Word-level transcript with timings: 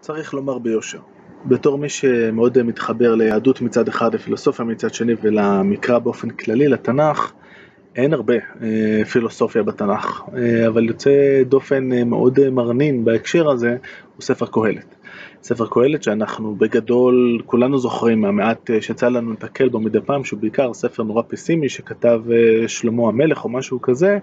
צריך 0.00 0.34
לומר 0.34 0.58
ביושר, 0.58 0.98
בתור 1.44 1.78
מי 1.78 1.88
שמאוד 1.88 2.62
מתחבר 2.62 3.14
ליהדות 3.14 3.60
מצד 3.60 3.88
אחד, 3.88 4.14
לפילוסופיה 4.14 4.64
מצד 4.64 4.94
שני 4.94 5.12
ולמקרא 5.22 5.98
באופן 5.98 6.30
כללי, 6.30 6.68
לתנ"ך, 6.68 7.32
אין 7.96 8.12
הרבה 8.12 8.34
אה, 8.34 9.04
פילוסופיה 9.04 9.62
בתנ"ך, 9.62 10.22
אה, 10.36 10.66
אבל 10.66 10.88
יוצא 10.88 11.42
דופן 11.48 11.92
אה, 11.92 12.04
מאוד 12.04 12.48
מרנין 12.50 13.04
בהקשר 13.04 13.50
הזה 13.50 13.76
הוא 14.16 14.22
ספר 14.22 14.46
קהלת. 14.46 14.94
ספר 15.42 15.66
קהלת 15.70 16.02
שאנחנו 16.02 16.54
בגדול 16.54 17.42
כולנו 17.46 17.78
זוכרים 17.78 18.20
מהמעט 18.20 18.70
שיצא 18.80 19.08
לנו 19.08 19.32
לתקל 19.32 19.68
בו 19.68 19.80
מדי 19.80 20.00
פעם 20.00 20.24
שהוא 20.24 20.40
בעיקר 20.40 20.74
ספר 20.74 21.02
נורא 21.02 21.22
פסימי 21.28 21.68
שכתב 21.68 22.22
שלמה 22.66 23.08
המלך 23.08 23.44
או 23.44 23.48
משהו 23.48 23.80
כזה 23.80 24.18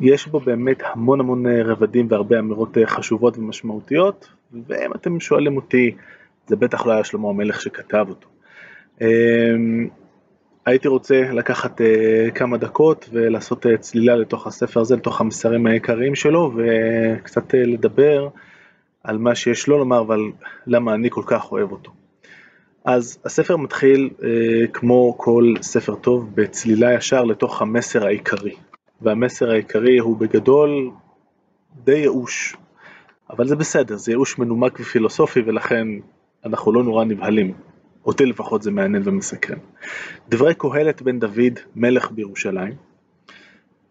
יש 0.00 0.26
בו 0.26 0.40
באמת 0.40 0.82
המון 0.84 1.20
המון 1.20 1.46
רבדים 1.46 2.06
והרבה 2.10 2.38
אמירות 2.38 2.76
חשובות 2.86 3.38
ומשמעותיות 3.38 4.28
ואם 4.68 4.92
אתם 4.94 5.20
שואלים 5.20 5.56
אותי 5.56 5.94
זה 6.46 6.56
בטח 6.56 6.86
לא 6.86 6.92
היה 6.92 7.04
שלמה 7.04 7.28
המלך 7.28 7.60
שכתב 7.60 8.06
אותו 8.08 8.28
הייתי 10.66 10.88
רוצה 10.88 11.20
לקחת 11.32 11.80
uh, 11.80 11.84
כמה 12.34 12.56
דקות 12.56 13.08
ולעשות 13.12 13.66
צלילה 13.80 14.16
לתוך 14.16 14.46
הספר 14.46 14.80
הזה, 14.80 14.96
לתוך 14.96 15.20
המסרים 15.20 15.66
העיקריים 15.66 16.14
שלו 16.14 16.52
וקצת 16.56 17.54
לדבר 17.54 18.28
על 19.04 19.18
מה 19.18 19.34
שיש 19.34 19.68
לו 19.68 19.78
לומר 19.78 20.00
אבל 20.00 20.20
למה 20.66 20.94
אני 20.94 21.10
כל 21.10 21.22
כך 21.26 21.52
אוהב 21.52 21.72
אותו. 21.72 21.90
אז 22.84 23.18
הספר 23.24 23.56
מתחיל 23.56 24.10
כמו 24.72 25.14
כל 25.18 25.54
ספר 25.62 25.94
טוב 25.94 26.30
בצלילה 26.34 26.94
ישר 26.94 27.24
לתוך 27.24 27.62
המסר 27.62 28.06
העיקרי 28.06 28.54
והמסר 29.04 29.50
העיקרי 29.50 29.98
הוא 29.98 30.16
בגדול 30.16 30.90
די 31.84 31.92
ייאוש 31.92 32.56
אבל 33.30 33.46
זה 33.48 33.56
בסדר, 33.56 33.96
זה 33.96 34.12
ייאוש 34.12 34.38
מנומק 34.38 34.80
ופילוסופי 34.80 35.40
ולכן 35.40 35.88
אנחנו 36.44 36.72
לא 36.72 36.82
נורא 36.82 37.04
נבהלים. 37.04 37.52
אותי 38.06 38.26
לפחות 38.26 38.62
זה 38.62 38.70
מעניין 38.70 39.02
ומסקרן. 39.06 39.58
דברי 40.28 40.54
קהלת 40.54 41.02
בן 41.02 41.18
דוד, 41.18 41.58
מלך 41.76 42.10
בירושלים. 42.10 42.74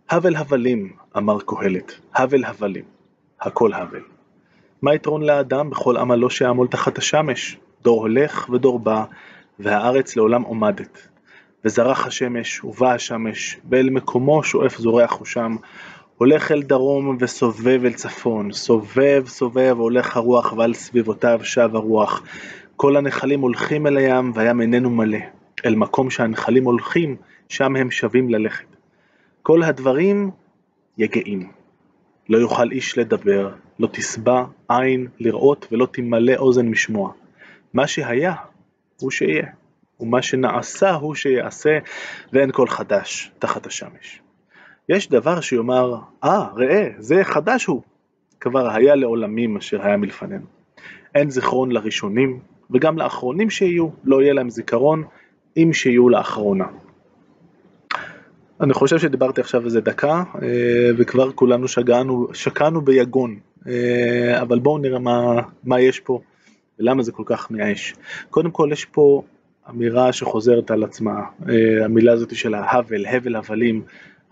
הבל 0.09 0.35
הבלים, 0.35 0.93
אמר 1.17 1.37
קהלת, 1.45 1.99
הבל 2.15 2.43
הבלים, 2.45 2.83
הכל 3.41 3.73
הבל. 3.73 4.01
מה 4.81 4.95
יתרון 4.95 5.23
לאדם 5.23 5.69
בכל 5.69 5.97
עמלו 5.97 6.29
שיעמול 6.29 6.67
תחת 6.67 6.97
השמש? 6.97 7.57
דור 7.81 8.01
הולך 8.01 8.49
ודור 8.49 8.79
בא, 8.79 9.05
והארץ 9.59 10.15
לעולם 10.15 10.41
עומדת. 10.41 11.07
וזרח 11.65 12.07
השמש, 12.07 12.63
ובא 12.63 12.93
השמש, 12.93 13.57
ואל 13.69 13.89
מקומו 13.89 14.43
שואף 14.43 14.77
זורח 14.77 15.13
הוא 15.13 15.25
שם, 15.25 15.55
הולך 16.17 16.51
אל 16.51 16.61
דרום 16.61 17.17
וסובב 17.19 17.81
אל 17.85 17.93
צפון, 17.93 18.51
סובב 18.51 19.23
סובב 19.27 19.75
הולך 19.77 20.17
הרוח 20.17 20.53
ועל 20.53 20.73
סביבותיו 20.73 21.39
שב 21.43 21.69
הרוח, 21.73 22.23
כל 22.75 22.97
הנחלים 22.97 23.41
הולכים 23.41 23.87
אל 23.87 23.97
הים 23.97 24.31
והים 24.35 24.61
איננו 24.61 24.89
מלא, 24.89 25.17
אל 25.65 25.75
מקום 25.75 26.09
שהנחלים 26.09 26.65
הולכים, 26.65 27.15
שם 27.49 27.75
הם 27.75 27.91
שווים 27.91 28.29
ללכת. 28.29 28.65
כל 29.41 29.63
הדברים 29.63 30.31
יגעים. 30.97 31.51
לא 32.29 32.37
יוכל 32.37 32.71
איש 32.71 32.97
לדבר, 32.97 33.49
לא 33.79 33.87
תשבע 33.91 34.43
עין 34.69 35.07
לראות 35.19 35.67
ולא 35.71 35.87
תמלא 35.91 36.33
אוזן 36.35 36.67
משמוע. 36.67 37.11
מה 37.73 37.87
שהיה 37.87 38.33
הוא 38.99 39.11
שיהיה, 39.11 39.47
ומה 39.99 40.21
שנעשה 40.21 40.93
הוא 40.93 41.15
שיעשה, 41.15 41.77
ואין 42.33 42.51
כל 42.51 42.67
חדש 42.67 43.31
תחת 43.39 43.65
השמש. 43.65 44.21
יש 44.89 45.09
דבר 45.09 45.41
שיאמר, 45.41 45.95
אה, 46.23 46.41
ah, 46.41 46.55
ראה, 46.55 46.87
זה 46.97 47.23
חדש 47.23 47.65
הוא, 47.65 47.81
כבר 48.39 48.69
היה 48.69 48.95
לעולמים 48.95 49.57
אשר 49.57 49.81
היה 49.81 49.97
מלפנינו. 49.97 50.45
אין 51.15 51.29
זיכרון 51.29 51.71
לראשונים, 51.71 52.39
וגם 52.71 52.97
לאחרונים 52.97 53.49
שיהיו, 53.49 53.87
לא 54.03 54.21
יהיה 54.21 54.33
להם 54.33 54.49
זיכרון 54.49 55.03
אם 55.57 55.73
שיהיו 55.73 56.09
לאחרונה. 56.09 56.65
אני 58.61 58.73
חושב 58.73 58.99
שדיברתי 58.99 59.41
עכשיו 59.41 59.65
איזה 59.65 59.81
דקה, 59.81 60.23
אה, 60.41 60.91
וכבר 60.97 61.31
כולנו 61.31 61.67
שגענו, 61.67 62.27
שקענו 62.33 62.81
ביגון, 62.81 63.39
אה, 63.67 64.41
אבל 64.41 64.59
בואו 64.59 64.77
נראה 64.77 64.99
מה, 64.99 65.41
מה 65.63 65.81
יש 65.81 65.99
פה 65.99 66.19
ולמה 66.79 67.03
זה 67.03 67.11
כל 67.11 67.23
כך 67.25 67.51
מייאש. 67.51 67.95
קודם 68.29 68.51
כל 68.51 68.69
יש 68.71 68.85
פה 68.85 69.23
אמירה 69.69 70.13
שחוזרת 70.13 70.71
על 70.71 70.83
עצמה, 70.83 71.21
אה, 71.49 71.85
המילה 71.85 72.13
הזאת 72.13 72.35
של 72.35 72.53
ההבל, 72.53 73.05
הבל 73.05 73.35
הבלים, 73.35 73.81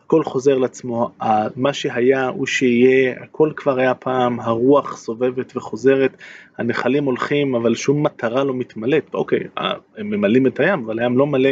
הכל 0.06 0.24
חוזר 0.24 0.58
לעצמו, 0.58 1.12
מה 1.56 1.74
שהיה 1.74 2.28
הוא 2.28 2.46
שיהיה, 2.46 3.16
הכל 3.24 3.52
כבר 3.56 3.80
היה 3.80 3.94
פעם, 3.94 4.40
הרוח 4.40 4.97
סובבת 4.97 5.58
וחוזרת, 5.58 6.18
הנחלים 6.58 7.03
הולכים, 7.03 7.56
אבל 7.56 7.75
שום 7.75 8.03
מטרה 8.03 8.44
לא 8.44 8.53
מתמלאת. 8.53 9.14
אוקיי, 9.14 9.40
אה, 9.58 9.74
הם 9.97 10.09
ממלאים 10.09 10.47
את 10.47 10.59
הים, 10.59 10.84
אבל 10.86 11.00
הים 11.00 11.18
לא 11.18 11.28
מלא, 11.28 11.50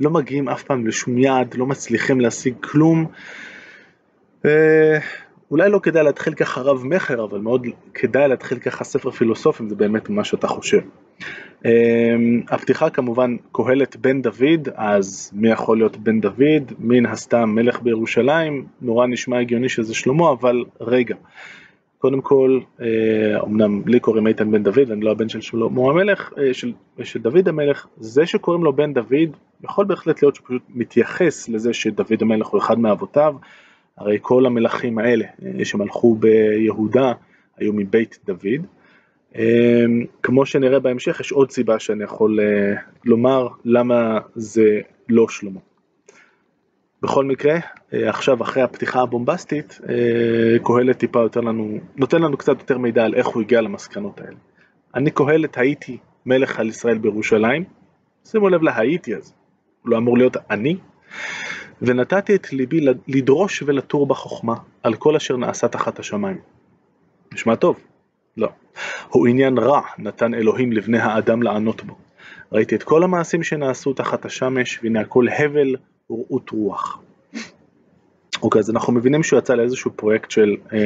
לא 0.00 0.10
מגיעים 0.10 0.48
אף 0.48 0.62
פעם 0.62 0.86
לשום 0.86 1.18
יעד, 1.18 1.54
לא 1.54 1.66
מצליחים 1.66 2.20
להשיג 2.20 2.54
כלום. 2.60 3.06
אה, 4.44 4.98
אולי 5.50 5.70
לא 5.70 5.78
כדאי 5.78 6.04
להתחיל 6.04 6.34
ככה 6.34 6.60
רב 6.60 6.84
מכר, 6.84 7.24
אבל 7.24 7.38
מאוד 7.38 7.66
כדאי 7.94 8.28
להתחיל 8.28 8.58
ככה 8.58 8.84
ספר 8.84 9.10
פילוסופים, 9.10 9.68
זה 9.68 9.74
באמת 9.74 10.08
מה 10.08 10.24
שאתה 10.24 10.46
חושב. 10.46 10.80
אמ, 11.64 12.40
הפתיחה 12.48 12.90
כמובן 12.90 13.36
קהלת 13.52 13.96
בן 13.96 14.22
דוד, 14.22 14.68
אז 14.74 15.30
מי 15.34 15.50
יכול 15.50 15.78
להיות 15.78 15.96
בן 15.96 16.20
דוד? 16.20 16.72
מן 16.78 17.06
הסתם 17.06 17.50
מלך 17.50 17.82
בירושלים, 17.82 18.66
נורא 18.80 19.06
נשמע 19.06 19.40
הגיוני 19.40 19.68
שזה 19.68 19.94
שלמה, 19.94 20.32
אבל 20.32 20.64
רגע. 20.80 21.14
קודם 21.98 22.20
כל, 22.20 22.60
אה, 22.80 23.40
אמנם 23.44 23.82
לי 23.86 24.00
קוראים 24.00 24.26
איתן 24.26 24.50
בן 24.50 24.62
דוד, 24.62 24.90
אני 24.90 25.00
לא 25.00 25.10
הבן 25.10 25.28
של 25.28 25.40
שלמה 25.40 25.90
המלך, 25.90 26.32
אה, 26.38 26.54
של, 26.54 26.72
של 27.02 27.20
דוד 27.20 27.48
המלך, 27.48 27.86
זה 27.96 28.26
שקוראים 28.26 28.64
לו 28.64 28.72
בן 28.72 28.94
דוד, 28.94 29.36
יכול 29.64 29.84
בהחלט 29.84 30.22
להיות 30.22 30.34
שפשוט 30.34 30.62
מתייחס 30.68 31.48
לזה 31.48 31.72
שדוד 31.72 32.22
המלך 32.22 32.46
הוא 32.46 32.60
אחד 32.60 32.78
מאבותיו, 32.78 33.34
הרי 33.96 34.18
כל 34.22 34.46
המלכים 34.46 34.98
האלה 34.98 35.24
אה, 35.42 35.64
שמלכו 35.64 36.14
ביהודה 36.14 37.12
היו 37.56 37.72
מבית 37.72 38.18
דוד. 38.26 38.66
אמ, 39.34 40.04
כמו 40.22 40.46
שנראה 40.46 40.78
בהמשך, 40.78 41.20
יש 41.20 41.32
עוד 41.32 41.50
סיבה 41.50 41.78
שאני 41.78 42.04
יכול 42.04 42.40
אה, 42.40 42.80
לומר 43.04 43.48
למה 43.64 44.18
זה 44.34 44.80
לא 45.08 45.28
שלמה. 45.28 45.60
בכל 47.02 47.24
מקרה, 47.24 47.58
אה, 47.94 48.08
עכשיו 48.08 48.42
אחרי 48.42 48.62
הפתיחה 48.62 49.00
הבומבסטית, 49.00 49.80
קהלת 50.64 50.98
טיפה 50.98 51.20
יותר 51.20 51.40
לנו, 51.40 51.78
נותן 51.96 52.22
לנו 52.22 52.36
קצת 52.36 52.58
יותר 52.58 52.78
מידע 52.78 53.04
על 53.04 53.14
איך 53.14 53.26
הוא 53.26 53.42
הגיע 53.42 53.60
למסקנות 53.60 54.20
האלה. 54.20 54.36
אני 54.94 55.10
קהלת 55.10 55.58
הייתי 55.58 55.98
מלך 56.26 56.60
על 56.60 56.68
ישראל 56.68 56.98
בירושלים, 56.98 57.64
שימו 58.24 58.48
לב 58.48 58.62
להייתי 58.62 59.14
הזה, 59.14 59.32
הוא 59.82 59.90
לא 59.90 59.96
אמור 59.96 60.18
להיות 60.18 60.36
אני, 60.50 60.76
ונתתי 61.82 62.34
את 62.34 62.52
ליבי 62.52 62.80
לדרוש 63.08 63.62
ולתור 63.66 64.06
בחוכמה 64.06 64.54
על 64.82 64.94
כל 64.94 65.16
אשר 65.16 65.36
נעשה 65.36 65.68
תחת 65.68 65.98
השמיים. 65.98 66.38
נשמע 67.32 67.54
טוב? 67.54 67.89
לא. 68.36 68.48
הוא 69.08 69.26
עניין 69.26 69.58
רע 69.58 69.80
נתן 69.98 70.34
אלוהים 70.34 70.72
לבני 70.72 70.98
האדם 70.98 71.42
לענות 71.42 71.84
בו. 71.84 71.94
ראיתי 72.52 72.74
את 72.74 72.82
כל 72.82 73.02
המעשים 73.02 73.42
שנעשו 73.42 73.92
תחת 73.92 74.24
השמש, 74.24 74.80
והנה 74.82 75.00
הכל 75.00 75.28
הבל 75.28 75.76
ורעות 76.10 76.50
רוח. 76.50 77.00
אוקיי, 78.42 78.58
אז 78.58 78.70
אנחנו 78.70 78.92
מבינים 78.92 79.22
שהוא 79.22 79.38
יצא 79.38 79.54
לאיזשהו 79.54 79.90
פרויקט 79.96 80.30
של 80.30 80.56
אה, 80.72 80.78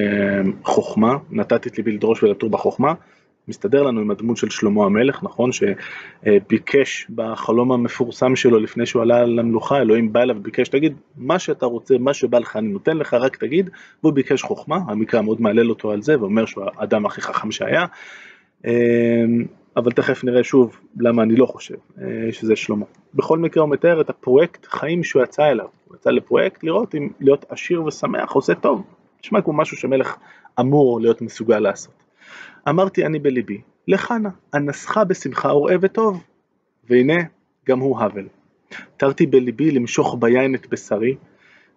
חוכמה, 0.64 1.16
נתתי 1.30 1.68
את 1.68 1.78
ליבי 1.78 1.92
לדרוש 1.92 2.22
ולתור 2.22 2.50
בחוכמה, 2.50 2.94
מסתדר 3.48 3.82
לנו 3.82 4.00
עם 4.00 4.10
הדמות 4.10 4.36
של 4.36 4.50
שלמה 4.50 4.84
המלך, 4.84 5.22
נכון? 5.22 5.50
שביקש 5.52 7.06
בחלום 7.14 7.72
המפורסם 7.72 8.36
שלו 8.36 8.58
לפני 8.58 8.86
שהוא 8.86 9.02
עלה 9.02 9.24
למלוכה, 9.24 9.80
אלוהים 9.80 10.12
בא 10.12 10.22
אליו 10.22 10.36
וביקש, 10.36 10.68
תגיד, 10.68 10.96
מה 11.16 11.38
שאתה 11.38 11.66
רוצה, 11.66 11.98
מה 11.98 12.14
שבא 12.14 12.38
לך 12.38 12.56
אני 12.56 12.68
נותן 12.68 12.96
לך, 12.96 13.14
רק 13.14 13.36
תגיד, 13.36 13.70
והוא 14.02 14.12
ביקש 14.12 14.42
חוכמה, 14.42 14.78
המקרא 14.88 15.20
מאוד 15.20 15.40
מהלל 15.40 15.70
אותו 15.70 15.90
על 15.90 16.02
זה, 16.02 16.20
ואומר 16.20 16.46
שהוא 16.46 16.64
האדם 16.76 17.06
הכי 17.06 17.20
חכם 17.20 17.50
שהיה, 17.50 17.86
אבל 19.76 19.90
תכף 19.90 20.24
נראה 20.24 20.44
שוב 20.44 20.80
למה 21.00 21.22
אני 21.22 21.36
לא 21.36 21.46
חושב 21.46 21.74
שזה 22.30 22.56
שלמה. 22.56 22.86
בכל 23.14 23.38
מקרה 23.38 23.62
הוא 23.62 23.70
מתאר 23.70 24.00
את 24.00 24.10
הפרויקט 24.10 24.66
חיים 24.66 25.04
שהוא 25.04 25.22
יצא 25.22 25.50
אליו, 25.50 25.66
הוא 25.88 25.96
יצא 25.96 26.10
לפרויקט 26.10 26.64
לראות 26.64 26.94
אם 26.94 27.08
להיות 27.20 27.44
עשיר 27.48 27.84
ושמח 27.84 28.32
עושה 28.32 28.54
טוב, 28.54 28.82
נשמע 29.24 29.40
כמו 29.42 29.52
משהו 29.52 29.76
שמלך 29.76 30.16
אמור 30.60 31.00
להיות 31.00 31.22
מסוגל 31.22 31.58
לעשות. 31.58 32.03
אמרתי 32.68 33.06
אני 33.06 33.18
בליבי, 33.18 33.60
לך 33.88 34.10
נא, 34.22 34.28
אנסך 34.54 34.96
בשמחה 34.96 35.54
וראה 35.54 35.76
וטוב, 35.80 36.24
והנה 36.90 37.22
גם 37.68 37.80
הוא 37.80 38.00
הבל. 38.00 38.26
תרתי 38.96 39.26
בליבי 39.26 39.70
למשוך 39.70 40.16
ביין 40.20 40.54
את 40.54 40.66
בשרי, 40.66 41.16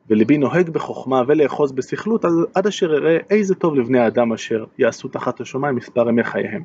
וליבי 0.09 0.37
נוהג 0.37 0.69
בחוכמה 0.69 1.21
ולאחוז 1.27 1.71
בסכלות 1.71 2.25
עד 2.53 2.67
אשר 2.67 2.93
אראה 2.93 3.17
איזה 3.29 3.55
טוב 3.55 3.75
לבני 3.75 3.99
האדם 3.99 4.33
אשר 4.33 4.65
יעשו 4.77 5.07
תחת 5.07 5.41
השמיים 5.41 5.75
מספר 5.75 6.09
ימי 6.09 6.23
חייהם. 6.23 6.63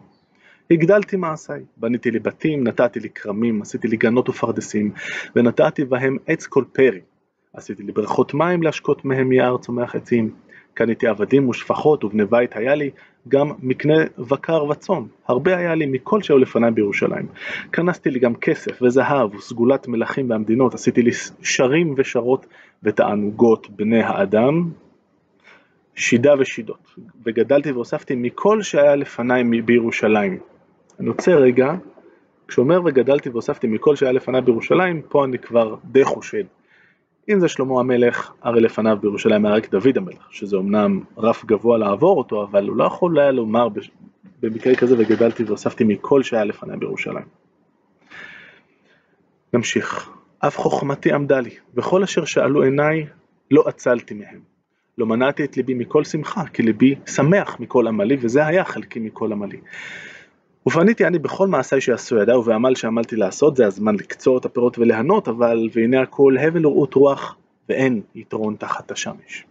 הגדלתי 0.71 1.17
מעשיי, 1.17 1.65
בניתי 1.77 2.11
לי 2.11 2.19
בתים, 2.19 2.67
נתתי 2.67 3.01
לי 3.01 3.09
כרמים, 3.11 3.63
עשיתי 3.63 3.89
לי 3.89 3.97
גנות 3.97 4.29
ופרדסים, 4.29 4.93
ונתתי 5.37 5.85
בהם 5.85 6.17
עץ 6.27 6.47
כל 6.47 6.65
פרי. 6.73 7.01
עשיתי 7.55 7.83
לי 7.83 7.93
ברכות 7.93 8.35
מים 8.35 8.63
להשקות 8.63 9.05
מהם 9.05 9.33
יער 9.33 9.59
צומח 9.59 9.95
עצים, 9.95 10.35
קניתי 10.75 11.07
עבדים 11.07 11.49
ושפחות 11.49 12.05
ובני 12.05 12.25
בית 12.25 12.57
היה 12.57 12.75
לי, 12.75 12.91
גם 13.29 13.51
מקנה 13.63 14.05
בקר 14.19 14.65
וצאן, 14.65 15.03
הרבה 15.27 15.57
היה 15.57 15.75
לי 15.75 15.87
מכל 15.87 16.23
שהיו 16.23 16.39
לפניי 16.39 16.71
בירושלים. 16.71 17.27
כנסתי 17.73 18.11
לי 18.11 18.19
גם 18.19 18.35
כסף 18.35 18.83
וזהב 18.83 19.35
וסגולת 19.35 19.89
מלכים 19.89 20.31
והמדינות, 20.31 20.75
עשיתי 20.75 21.03
לי 21.03 21.11
שרים 21.43 21.95
ושרות 21.97 22.47
ותענוגות 22.83 23.71
בני 23.71 24.03
האדם, 24.03 24.71
שידה 25.95 26.35
ושידות, 26.39 26.95
וגדלתי 27.27 27.73
והוספתי 27.73 28.15
מכל 28.15 28.63
שהיה 28.63 28.97
לפניי 28.97 29.45
בירושלים. 29.65 30.39
אני 31.01 31.09
רוצה 31.09 31.35
רגע, 31.35 31.75
כשאומר 32.49 32.81
וגדלתי 32.85 33.29
והוספתי 33.29 33.67
מכל 33.67 33.97
שהיה 33.97 34.13
לפניי 34.13 34.41
בירושלים, 34.41 35.03
פה 35.09 35.25
אני 35.25 35.39
כבר 35.39 35.77
די 35.85 36.05
חושד. 36.05 36.45
אם 37.29 37.41
זה 37.41 37.49
שלמה 37.49 37.81
המלך, 37.81 38.33
הרי 38.43 38.61
לפניו 38.61 38.99
בירושלים 39.01 39.47
היה 39.47 39.55
רק 39.55 39.71
דוד 39.71 39.97
המלך, 39.97 40.27
שזה 40.31 40.57
אמנם 40.57 41.01
רף 41.17 41.45
גבוה 41.45 41.79
לעבור 41.79 42.19
אותו, 42.19 42.45
אבל 42.45 42.69
הוא 42.69 42.77
לא 42.77 42.85
יכול 42.85 43.19
היה 43.19 43.31
לומר 43.31 43.69
במקרה 44.41 44.75
כזה 44.75 44.95
וגדלתי 44.99 45.45
והוספתי 45.45 45.85
מכל 45.85 46.23
שהיה 46.23 46.45
לפניי 46.45 46.77
בירושלים. 46.77 47.25
נמשיך. 49.55 50.11
אף 50.39 50.57
חוכמתי 50.57 51.13
עמדה 51.13 51.41
לי, 51.41 51.51
וכל 51.75 52.03
אשר 52.03 52.25
שאלו 52.25 52.63
עיניי 52.63 53.07
לא 53.51 53.65
עצלתי 53.67 54.15
מהם. 54.15 54.41
לא 54.99 55.07
מנעתי 55.07 55.45
את 55.45 55.57
ליבי 55.57 55.75
מכל 55.75 56.05
שמחה, 56.05 56.47
כי 56.47 56.63
ליבי 56.63 56.95
שמח 57.07 57.61
מכל 57.61 57.87
עמלי, 57.87 58.17
וזה 58.21 58.47
היה 58.47 58.65
חלקי 58.65 59.01
מכל 59.01 59.33
עמלי. 59.33 59.61
ופניתי 60.67 61.07
אני 61.07 61.19
בכל 61.19 61.49
מעשיי 61.49 61.81
שעשו 61.81 62.17
ידיי 62.17 62.37
ובעמל 62.37 62.75
שעמלתי 62.75 63.17
לעשות, 63.17 63.57
זה 63.57 63.67
הזמן 63.67 63.95
לקצור 63.95 64.39
את 64.39 64.45
הפירות 64.45 64.79
וליהנות, 64.79 65.29
אבל 65.29 65.69
והנה 65.75 66.03
הכל 66.03 66.37
הבל 66.41 66.67
ורעות 66.67 66.95
רוח, 66.95 67.37
ואין 67.69 68.01
יתרון 68.15 68.57
תחת 68.59 68.91
השמש. 68.91 69.45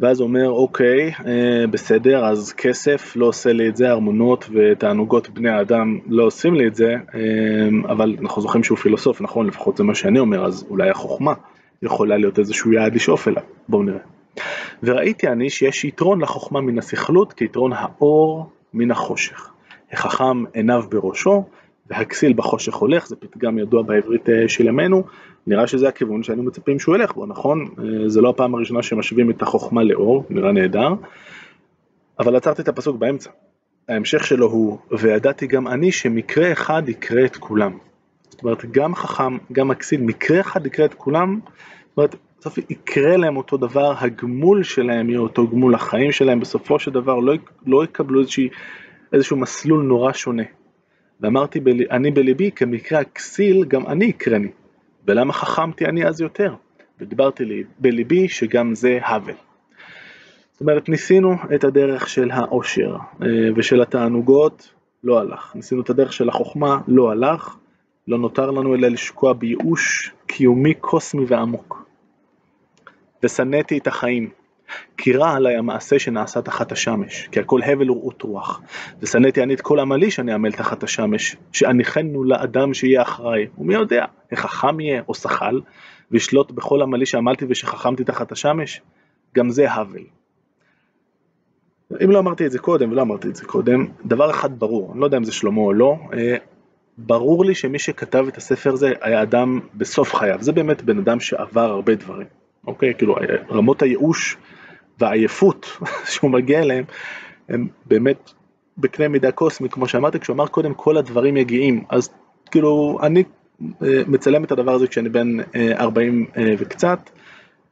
ואז 0.00 0.20
אומר, 0.20 0.50
אוקיי, 0.50 1.12
אה, 1.26 1.66
בסדר, 1.70 2.24
אז 2.24 2.52
כסף 2.52 3.16
לא 3.16 3.26
עושה 3.26 3.52
לי 3.52 3.68
את 3.68 3.76
זה, 3.76 3.90
ארמונות 3.90 4.48
ותענוגות 4.52 5.30
בני 5.30 5.50
האדם 5.50 5.98
לא 6.06 6.24
עושים 6.24 6.54
לי 6.54 6.66
את 6.66 6.74
זה, 6.74 6.94
אה, 7.14 7.92
אבל 7.92 8.16
אנחנו 8.20 8.42
זוכרים 8.42 8.64
שהוא 8.64 8.78
פילוסוף, 8.78 9.20
נכון? 9.20 9.46
לפחות 9.46 9.76
זה 9.76 9.84
מה 9.84 9.94
שאני 9.94 10.18
אומר, 10.18 10.44
אז 10.46 10.64
אולי 10.70 10.90
החוכמה 10.90 11.34
יכולה 11.82 12.16
להיות 12.16 12.38
איזשהו 12.38 12.72
יעד 12.72 12.94
לשאוף 12.94 13.28
אליו. 13.28 13.42
בואו 13.68 13.82
נראה. 13.82 13.98
וראיתי 14.82 15.28
אני 15.28 15.50
שיש 15.50 15.84
יתרון 15.84 16.20
לחוכמה 16.20 16.60
מן 16.60 16.78
הסכלות 16.78 17.32
כיתרון 17.32 17.72
האור 17.72 18.50
מן 18.74 18.90
החושך. 18.90 19.50
החכם 19.92 20.44
עיניו 20.52 20.84
בראשו 20.90 21.44
והכסיל 21.90 22.32
בחושך 22.32 22.74
הולך, 22.74 23.06
זה 23.06 23.16
פתגם 23.16 23.58
ידוע 23.58 23.82
בעברית 23.82 24.28
אה, 24.28 24.48
של 24.48 24.66
ימינו, 24.66 25.04
נראה 25.46 25.66
שזה 25.66 25.88
הכיוון 25.88 26.22
שהיינו 26.22 26.42
מצפים 26.42 26.78
שהוא 26.78 26.96
ילך 26.96 27.12
בו, 27.12 27.26
נכון? 27.26 27.68
אה, 27.78 28.08
זה 28.08 28.20
לא 28.20 28.30
הפעם 28.30 28.54
הראשונה 28.54 28.82
שמשווים 28.82 29.30
את 29.30 29.42
החוכמה 29.42 29.82
לאור, 29.82 30.24
נראה 30.30 30.52
נהדר, 30.52 30.88
אבל 32.18 32.36
עצרתי 32.36 32.62
את 32.62 32.68
הפסוק 32.68 32.96
באמצע. 32.96 33.30
ההמשך 33.88 34.26
שלו 34.26 34.46
הוא, 34.46 34.78
וידעתי 34.90 35.46
גם 35.46 35.68
אני 35.68 35.92
שמקרה 35.92 36.52
אחד 36.52 36.82
יקרה 36.88 37.24
את 37.24 37.36
כולם. 37.36 37.78
זאת 38.28 38.42
אומרת, 38.42 38.64
גם 38.70 38.94
חכם, 38.94 39.38
גם 39.52 39.70
הכסיל, 39.70 40.00
מקרה 40.00 40.40
אחד 40.40 40.66
יקרה 40.66 40.86
את 40.86 40.94
כולם, 40.94 41.40
זאת 41.88 41.96
אומרת, 41.96 42.16
בסוף 42.40 42.58
יקרה 42.58 43.16
להם 43.16 43.36
אותו 43.36 43.56
דבר, 43.56 43.94
הגמול 43.98 44.62
שלהם 44.62 45.10
יהיה 45.10 45.20
אותו 45.20 45.48
גמול, 45.48 45.74
החיים 45.74 46.12
שלהם 46.12 46.40
בסופו 46.40 46.78
של 46.78 46.90
דבר 46.90 47.18
לא, 47.18 47.34
לא 47.66 47.84
יקבלו 47.84 48.20
איזושהי, 48.20 48.48
איזשהו 49.12 49.36
מסלול 49.36 49.82
נורא 49.82 50.12
שונה. 50.12 50.42
ואמרתי, 51.20 51.60
אני 51.90 52.10
בליבי, 52.10 52.50
כמקרה 52.50 53.00
הכסיל, 53.00 53.64
גם 53.64 53.86
אני 53.86 54.04
יקרני. 54.04 54.48
ולמה 55.06 55.32
חכמתי 55.32 55.84
אני 55.86 56.06
אז 56.06 56.20
יותר? 56.20 56.54
ודיברתי 57.00 57.44
לי 57.44 57.64
בליבי 57.78 58.28
שגם 58.28 58.74
זה 58.74 58.98
הבל. 59.02 59.34
זאת 60.52 60.60
אומרת, 60.60 60.88
ניסינו 60.88 61.34
את 61.54 61.64
הדרך 61.64 62.08
של 62.08 62.30
העושר 62.30 62.96
אה, 63.22 63.28
ושל 63.56 63.82
התענוגות, 63.82 64.74
לא 65.04 65.20
הלך. 65.20 65.52
ניסינו 65.54 65.80
את 65.80 65.90
הדרך 65.90 66.12
של 66.12 66.28
החוכמה, 66.28 66.78
לא 66.88 67.10
הלך. 67.10 67.56
לא 68.08 68.18
נותר 68.18 68.50
לנו 68.50 68.74
אלא 68.74 68.88
לשקוע 68.88 69.32
בייאוש 69.32 70.12
קיומי 70.26 70.74
קוסמי 70.74 71.24
ועמוק. 71.28 71.89
ושנאתי 73.22 73.78
את 73.78 73.86
החיים, 73.86 74.30
כי 74.96 75.12
רע 75.12 75.30
עליי 75.30 75.56
המעשה 75.56 75.98
שנעשה 75.98 76.42
תחת 76.42 76.72
השמש, 76.72 77.28
כי 77.32 77.40
הכל 77.40 77.62
הבל 77.62 77.90
ורעות 77.90 78.22
רוח. 78.22 78.62
ושנאתי 79.00 79.42
אני 79.42 79.54
את 79.54 79.60
כל 79.60 79.80
עמלי 79.80 80.10
שאני 80.10 80.32
עמל 80.32 80.52
תחת 80.52 80.82
השמש, 80.82 81.36
שאניחנו 81.52 82.24
לאדם 82.24 82.74
שיהיה 82.74 83.02
אחראי, 83.02 83.46
ומי 83.58 83.74
יודע, 83.74 84.04
החכם 84.32 84.80
יהיה 84.80 85.02
או 85.08 85.14
שחל, 85.14 85.60
וישלוט 86.10 86.50
בכל 86.50 86.82
עמלי 86.82 87.06
שעמלתי 87.06 87.44
ושחכמתי 87.48 88.04
תחת 88.04 88.32
השמש, 88.32 88.80
גם 89.34 89.50
זה 89.50 89.72
הבל. 89.72 90.04
אם 92.04 92.10
לא 92.10 92.18
אמרתי 92.18 92.46
את 92.46 92.50
זה 92.50 92.58
קודם, 92.58 92.92
ולא 92.92 93.02
אמרתי 93.02 93.28
את 93.28 93.36
זה 93.36 93.44
קודם, 93.44 93.86
דבר 94.04 94.30
אחד 94.30 94.58
ברור, 94.58 94.92
אני 94.92 95.00
לא 95.00 95.04
יודע 95.04 95.16
אם 95.16 95.24
זה 95.24 95.32
שלמה 95.32 95.60
או 95.60 95.72
לא, 95.72 95.96
אה, 96.12 96.36
ברור 96.98 97.44
לי 97.44 97.54
שמי 97.54 97.78
שכתב 97.78 98.24
את 98.28 98.36
הספר 98.36 98.72
הזה 98.72 98.92
היה 99.00 99.22
אדם 99.22 99.60
בסוף 99.74 100.14
חייו, 100.14 100.38
זה 100.40 100.52
באמת 100.52 100.82
בן 100.82 100.98
אדם 100.98 101.20
שעבר 101.20 101.70
הרבה 101.70 101.94
דברים. 101.94 102.39
אוקיי? 102.66 102.94
כאילו 102.94 103.16
רמות 103.50 103.82
הייאוש 103.82 104.36
והעייפות 104.98 105.66
שהוא 106.12 106.30
מגיע 106.30 106.60
אליהם 106.60 106.84
הם 107.48 107.68
באמת 107.86 108.30
בקנה 108.78 109.08
מידה 109.08 109.32
קוסמי, 109.32 109.68
כמו 109.68 109.88
שאמרתי, 109.88 110.20
כשהוא 110.20 110.34
אמר 110.34 110.46
קודם 110.46 110.74
כל 110.74 110.96
הדברים 110.96 111.36
יגיעים, 111.36 111.84
אז 111.88 112.10
כאילו 112.50 112.98
אני 113.02 113.24
אה, 113.82 114.02
מצלם 114.06 114.44
את 114.44 114.52
הדבר 114.52 114.72
הזה 114.72 114.86
כשאני 114.86 115.08
בן 115.08 115.36
40 115.78 116.26
אה, 116.36 116.42
אה, 116.42 116.54
וקצת, 116.58 117.10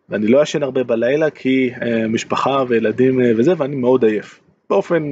ואני 0.08 0.26
לא 0.26 0.42
ישן 0.42 0.62
הרבה 0.62 0.84
בלילה 0.84 1.30
כי 1.30 1.70
משפחה 2.08 2.64
וילדים 2.68 3.20
וזה, 3.36 3.52
ואני 3.56 3.76
מאוד 3.76 4.04
עייף. 4.04 4.40
באופן 4.70 5.02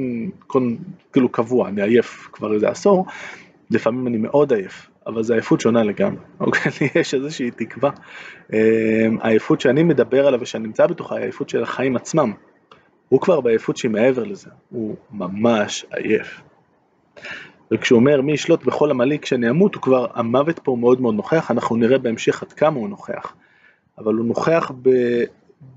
כאילו 1.13 1.29
קבוע, 1.29 1.67
אני 1.69 1.81
עייף 1.81 2.27
כבר 2.31 2.53
איזה 2.53 2.69
עשור, 2.69 3.05
לפעמים 3.71 4.07
אני 4.07 4.17
מאוד 4.17 4.53
עייף, 4.53 4.89
אבל 5.07 5.23
זו 5.23 5.33
עייפות 5.33 5.61
שונה 5.61 5.83
לגמרי, 5.83 6.21
אוקיי? 6.39 6.71
לי 6.81 6.89
יש 6.95 7.13
איזושהי 7.13 7.51
תקווה. 7.51 7.91
אמ, 8.53 8.57
העייפות 9.21 9.61
שאני 9.61 9.83
מדבר 9.83 10.27
עליה 10.27 10.41
ושאני 10.41 10.67
נמצא 10.67 10.87
בתוכה 10.87 11.15
היא 11.15 11.21
העייפות 11.21 11.49
של 11.49 11.63
החיים 11.63 11.95
עצמם. 11.95 12.33
הוא 13.09 13.21
כבר 13.21 13.41
בעייפות 13.41 13.77
שהיא 13.77 13.91
מעבר 13.91 14.23
לזה, 14.23 14.49
הוא 14.69 14.95
ממש 15.11 15.85
עייף. 15.91 16.41
וכשהוא 17.71 17.99
אומר 17.99 18.21
מי 18.21 18.31
ישלוט 18.31 18.63
בכל 18.65 18.91
עמלי 18.91 19.19
כשאני 19.19 19.49
אמות, 19.49 19.75
הוא 19.75 19.81
כבר, 19.81 20.07
המוות 20.13 20.59
פה 20.59 20.75
מאוד 20.79 21.01
מאוד 21.01 21.15
נוכח, 21.15 21.51
אנחנו 21.51 21.75
נראה 21.75 21.97
בהמשך 21.97 22.43
עד 22.43 22.53
כמה 22.53 22.75
הוא 22.79 22.89
נוכח. 22.89 23.35
אבל 23.97 24.13
הוא 24.13 24.25
נוכח 24.25 24.71
ב, 24.81 24.89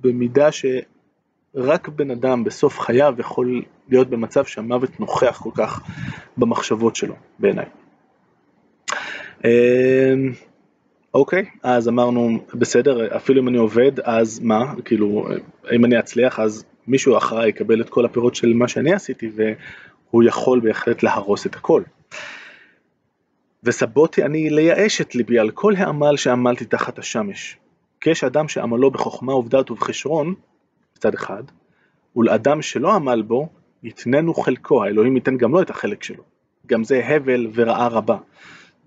במידה 0.00 0.48
שרק 0.52 1.88
בן 1.88 2.10
אדם 2.10 2.44
בסוף 2.44 2.80
חייו 2.80 3.14
יכול 3.18 3.62
להיות 3.88 4.10
במצב 4.10 4.44
שהמוות 4.44 5.00
נוכח 5.00 5.40
כל 5.42 5.50
כך 5.54 5.80
במחשבות 6.36 6.96
שלו, 6.96 7.14
בעיניי. 7.38 7.66
אמ, 9.44 10.32
אוקיי, 11.14 11.44
אז 11.62 11.88
אמרנו, 11.88 12.44
בסדר, 12.54 13.16
אפילו 13.16 13.42
אם 13.42 13.48
אני 13.48 13.58
עובד, 13.58 14.00
אז 14.00 14.40
מה? 14.40 14.74
כאילו, 14.84 15.28
אם 15.72 15.84
אני 15.84 15.98
אצליח, 15.98 16.40
אז 16.40 16.64
מישהו 16.86 17.16
אחריי 17.16 17.48
יקבל 17.48 17.80
את 17.80 17.88
כל 17.88 18.04
הפירות 18.04 18.34
של 18.34 18.52
מה 18.54 18.68
שאני 18.68 18.94
עשיתי, 18.94 19.30
והוא 19.34 20.22
יכול 20.22 20.60
בהחלט 20.60 21.02
להרוס 21.02 21.46
את 21.46 21.54
הכל. 21.54 21.82
וסבותי 23.62 24.22
אני 24.22 24.50
לייאש 24.50 25.00
את 25.00 25.14
ליבי 25.14 25.38
על 25.38 25.50
כל 25.50 25.74
העמל 25.76 26.16
שעמלתי 26.16 26.64
תחת 26.64 26.98
השמש. 26.98 27.56
כי 28.00 28.10
יש 28.10 28.24
אדם 28.24 28.48
שעמלו 28.48 28.90
בחוכמה 28.90 29.34
ובדעת 29.34 29.70
ובחשרון, 29.70 30.34
מצד 30.96 31.14
אחד, 31.14 31.42
ולאדם 32.16 32.62
שלא 32.62 32.94
עמל 32.94 33.22
בו, 33.22 33.48
יתננו 33.82 34.34
חלקו, 34.34 34.84
האלוהים 34.84 35.16
ייתן 35.16 35.36
גם 35.36 35.52
לו 35.52 35.62
את 35.62 35.70
החלק 35.70 36.02
שלו. 36.02 36.22
גם 36.66 36.84
זה 36.84 37.06
הבל 37.06 37.46
ורעה 37.54 37.88
רבה. 37.88 38.16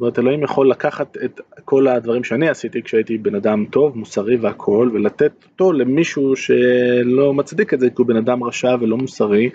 אומרת, 0.03 0.19
אלוהים 0.19 0.43
יכול 0.43 0.69
לקחת 0.69 1.17
את 1.25 1.41
כל 1.65 1.87
הדברים 1.87 2.23
שאני 2.23 2.49
עשיתי 2.49 2.83
כשהייתי 2.83 3.17
בן 3.17 3.35
אדם 3.35 3.65
טוב, 3.65 3.97
מוסרי 3.97 4.35
והכול, 4.35 4.91
ולתת 4.93 5.31
אותו 5.43 5.71
למישהו 5.71 6.35
שלא 6.35 7.33
מצדיק 7.33 7.73
את 7.73 7.79
זה, 7.79 7.89
כי 7.89 7.95
הוא 7.97 8.07
בן 8.07 8.15
אדם 8.15 8.43
רשע 8.43 8.75
ולא 8.81 8.97
מוסרי, 8.97 9.49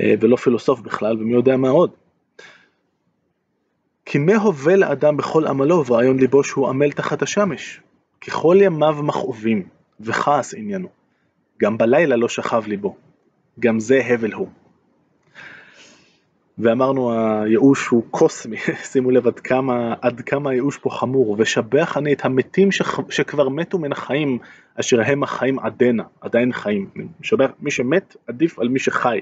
אה, 0.00 0.14
ולא 0.20 0.36
פילוסוף 0.36 0.80
בכלל, 0.80 1.16
ומי 1.20 1.32
יודע 1.32 1.56
מה 1.56 1.68
עוד. 1.68 1.90
כי 4.04 4.18
מה 4.18 4.36
הווה 4.36 4.76
לאדם 4.76 5.16
בכל 5.16 5.46
עמלו 5.46 5.86
ורעיון 5.86 6.18
ליבו 6.18 6.44
שהוא 6.44 6.68
עמל 6.68 6.90
תחת 6.92 7.22
השמש? 7.22 7.80
ככל 8.26 8.56
ימיו 8.60 9.02
מכאובים, 9.02 9.62
וכעס 10.00 10.54
עניינו. 10.54 10.88
גם 11.60 11.78
בלילה 11.78 12.16
לא 12.16 12.28
שכב 12.28 12.62
ליבו. 12.66 12.96
גם 13.60 13.80
זה 13.80 14.00
הבל 14.04 14.32
הוא. 14.32 14.48
ואמרנו 16.58 17.12
הייאוש 17.12 17.88
הוא 17.88 18.02
קוסמי, 18.10 18.56
שימו 18.90 19.10
לב 19.10 19.26
עד 19.26 19.40
כמה, 19.40 19.94
עד 20.00 20.20
כמה 20.20 20.50
הייאוש 20.50 20.78
פה 20.78 20.90
חמור, 20.90 21.36
ושבח 21.38 21.96
אני 21.96 22.12
את 22.12 22.24
המתים 22.24 22.72
שח, 22.72 23.10
שכבר 23.10 23.48
מתו 23.48 23.78
מן 23.78 23.92
החיים, 23.92 24.38
אשר 24.74 25.00
הם 25.06 25.22
החיים 25.22 25.58
עדנה, 25.58 26.02
עדיין 26.20 26.52
חיים. 26.52 26.88
משבח, 27.20 27.50
מי 27.60 27.70
שמת 27.70 28.16
עדיף 28.26 28.58
על 28.58 28.68
מי 28.68 28.78
שחי, 28.78 29.20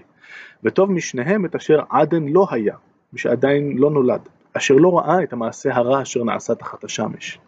וטוב 0.65 0.93
משניהם 0.93 1.45
את 1.45 1.55
אשר 1.55 1.81
עדן 1.91 2.29
לא 2.29 2.47
היה, 2.51 2.75
מי 3.13 3.19
שעדיין 3.19 3.79
לא 3.79 3.91
נולד, 3.91 4.21
אשר 4.53 4.75
לא 4.75 4.99
ראה 4.99 5.23
את 5.23 5.33
המעשה 5.33 5.75
הרע 5.75 6.03
אשר 6.03 6.25
נעשה 6.25 6.55
תחת 6.55 6.85
השמש. 6.85 7.39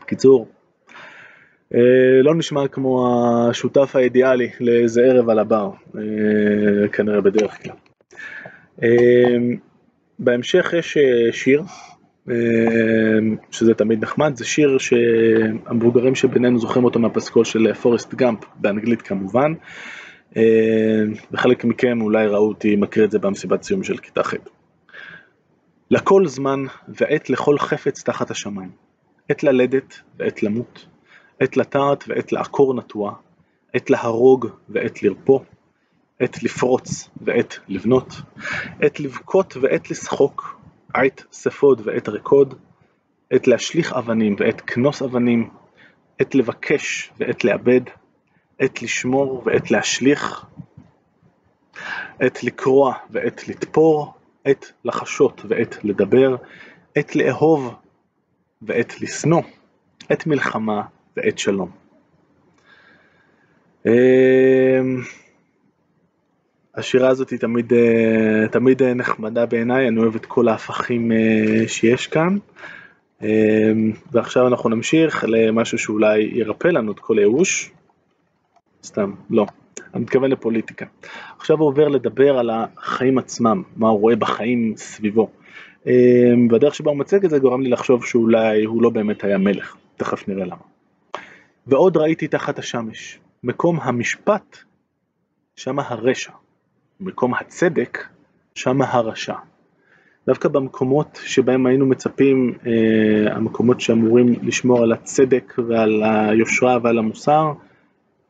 בקיצור, 0.00 0.48
אה, 1.74 2.22
לא 2.22 2.34
נשמע 2.34 2.68
כמו 2.68 3.18
השותף 3.50 3.96
האידיאלי 3.96 4.50
לאיזה 4.60 5.02
ערב 5.02 5.30
על 5.30 5.38
הבר, 5.38 5.70
אה, 5.96 6.88
כנראה 6.88 7.20
בדרך 7.20 7.62
כלל. 7.62 7.76
אה, 8.82 8.88
בהמשך 10.18 10.74
יש 10.78 10.98
שיר, 11.32 11.62
שזה 13.50 13.74
תמיד 13.74 14.02
נחמד, 14.02 14.36
זה 14.36 14.44
שיר 14.44 14.78
שהמבוגרים 14.78 16.14
שבינינו 16.14 16.58
זוכרים 16.58 16.84
אותו 16.84 16.98
מהפסקול 16.98 17.44
של 17.44 17.74
פורסט 17.74 18.14
גאמפ, 18.14 18.38
באנגלית 18.56 19.02
כמובן, 19.02 19.52
וחלק 21.32 21.64
מכם 21.64 22.00
אולי 22.00 22.26
ראו 22.26 22.48
אותי 22.48 22.76
מקריא 22.76 23.04
את 23.04 23.10
זה 23.10 23.18
במסיבת 23.18 23.62
סיום 23.62 23.82
של 23.82 23.96
כיתה 23.96 24.22
ח'. 24.22 24.34
לכל 25.90 26.26
זמן 26.26 26.64
ועת 26.88 27.30
לכל 27.30 27.58
חפץ 27.58 28.02
תחת 28.02 28.30
השמיים, 28.30 28.70
עת 29.28 29.42
ללדת 29.42 30.00
ועת 30.18 30.42
למות, 30.42 30.86
עת 31.40 31.56
לטעת 31.56 32.04
ועת 32.08 32.32
לעקור 32.32 32.74
נטוע, 32.74 33.14
עת 33.74 33.90
להרוג 33.90 34.48
ועת 34.68 35.02
לרפוא, 35.02 35.40
עת 36.20 36.42
לפרוץ 36.42 37.08
ועת 37.20 37.58
לבנות, 37.68 38.14
עת 38.82 39.00
לבכות 39.00 39.56
ועת 39.56 39.90
לשחוק, 39.90 40.60
עת 40.94 41.22
ספוד 41.32 41.80
ועת 41.84 42.08
רקוד, 42.08 42.54
עת 43.30 43.46
להשליך 43.46 43.92
אבנים 43.92 44.36
ועת 44.38 44.60
כנוס 44.60 45.02
אבנים, 45.02 45.50
עת 46.18 46.34
לבקש 46.34 47.10
ועת 47.18 47.44
לאבד, 47.44 47.80
עת 48.58 48.82
לשמור 48.82 49.42
ועת 49.46 49.70
להשליך, 49.70 50.46
עת 52.18 52.44
לקרוע 52.44 52.94
ועת 53.10 53.48
לתפור, 53.48 54.14
עת 54.44 54.72
לחשות 54.84 55.42
ועת 55.48 55.84
לדבר, 55.84 56.36
עת 56.96 57.16
לאהוב 57.16 57.74
ועת 58.62 59.00
לשנוא, 59.00 59.42
עת 60.08 60.26
מלחמה 60.26 60.82
ועת 61.16 61.38
שלום. 61.38 61.70
השירה 66.74 67.08
הזאת 67.08 67.30
היא 67.30 67.38
תמיד, 67.38 67.72
אה, 67.72 68.48
תמיד 68.48 68.82
אה, 68.82 68.94
נחמדה 68.94 69.46
בעיניי, 69.46 69.88
אני 69.88 70.00
אוהב 70.00 70.14
את 70.14 70.26
כל 70.26 70.48
ההפכים 70.48 71.12
אה, 71.12 71.68
שיש 71.68 72.06
כאן. 72.06 72.36
ועכשיו 74.12 74.46
אנחנו 74.46 74.70
נמשיך 74.70 75.24
למשהו 75.28 75.78
שאולי 75.78 76.30
ירפא 76.32 76.68
לנו 76.68 76.92
את 76.92 76.98
כל 76.98 77.18
הייאוש. 77.18 77.70
סתם, 78.84 79.12
לא. 79.30 79.46
אני 79.94 80.02
מתכוון 80.02 80.30
לפוליטיקה. 80.30 80.86
עכשיו 81.38 81.58
הוא 81.58 81.68
עובר 81.68 81.88
לדבר 81.88 82.38
על 82.38 82.50
החיים 82.50 83.18
עצמם, 83.18 83.62
מה 83.76 83.88
הוא 83.88 84.00
רואה 84.00 84.16
בחיים 84.16 84.74
סביבו. 84.76 85.30
והדרך 86.50 86.74
שבה 86.74 86.90
הוא 86.90 86.98
מציג 86.98 87.24
את 87.24 87.30
זה 87.30 87.38
גורם 87.38 87.62
לי 87.62 87.70
לחשוב 87.70 88.04
שאולי 88.04 88.64
הוא 88.64 88.82
לא 88.82 88.90
באמת 88.90 89.24
היה 89.24 89.38
מלך, 89.38 89.76
תכף 89.96 90.28
נראה 90.28 90.44
למה. 90.44 90.62
ועוד 91.66 91.96
ראיתי 91.96 92.28
תחת 92.28 92.58
השמש, 92.58 93.18
מקום 93.44 93.78
המשפט, 93.82 94.56
שמה 95.56 95.82
הרשע, 95.86 96.32
מקום 97.00 97.34
הצדק, 97.34 98.06
שמה 98.54 98.84
הרשע. 98.88 99.34
דווקא 100.26 100.48
במקומות 100.48 101.20
שבהם 101.24 101.66
היינו 101.66 101.86
מצפים, 101.86 102.54
אה, 102.66 103.36
המקומות 103.36 103.80
שאמורים 103.80 104.34
לשמור 104.42 104.82
על 104.82 104.92
הצדק 104.92 105.54
ועל 105.68 106.02
היושרה 106.04 106.78
ועל 106.82 106.98
המוסר, 106.98 107.52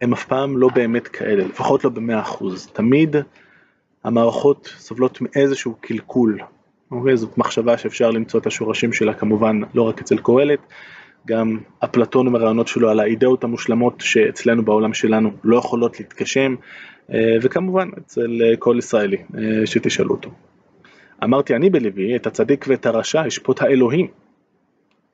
הם 0.01 0.13
אף 0.13 0.25
פעם 0.25 0.59
לא 0.59 0.69
באמת 0.75 1.09
כאלה, 1.09 1.45
לפחות 1.45 1.85
לא 1.85 1.91
במאה 1.91 2.21
אחוז. 2.21 2.67
תמיד 2.73 3.17
המערכות 4.05 4.75
סובלות 4.79 5.19
מאיזשהו 5.21 5.75
קלקול. 5.81 6.39
אוקיי? 6.91 7.17
זאת 7.17 7.39
מחשבה 7.39 7.79
שאפשר 7.79 8.11
למצוא 8.11 8.41
את 8.41 8.47
השורשים 8.47 8.93
שלה 8.93 9.15
כמובן 9.15 9.61
לא 9.75 9.83
רק 9.83 10.01
אצל 10.01 10.19
קהלת, 10.19 10.61
גם 11.27 11.59
אפלטון 11.85 12.29
והרעיונות 12.29 12.69
שלו 12.69 12.91
על 12.91 13.01
האידאות 13.01 13.45
המושלמות 13.45 13.95
שאצלנו 14.01 14.65
בעולם 14.65 14.95
שלנו 14.95 15.31
לא 15.45 15.57
יכולות 15.57 16.01
להתגשם, 16.01 16.55
אה, 17.13 17.37
וכמובן 17.43 17.89
אצל 17.99 18.41
כל 18.59 18.77
ישראלי 18.79 19.17
אה, 19.17 19.67
שתשאלו 19.67 20.11
אותו. 20.11 20.31
אמרתי 21.25 21.55
אני 21.55 21.71
בלוי, 21.71 22.17
את 22.17 22.27
הצדיק 22.27 22.65
ואת 22.69 22.87
הרשע 22.87 23.27
ישפוט 23.27 23.63
האלוהים. 23.63 24.07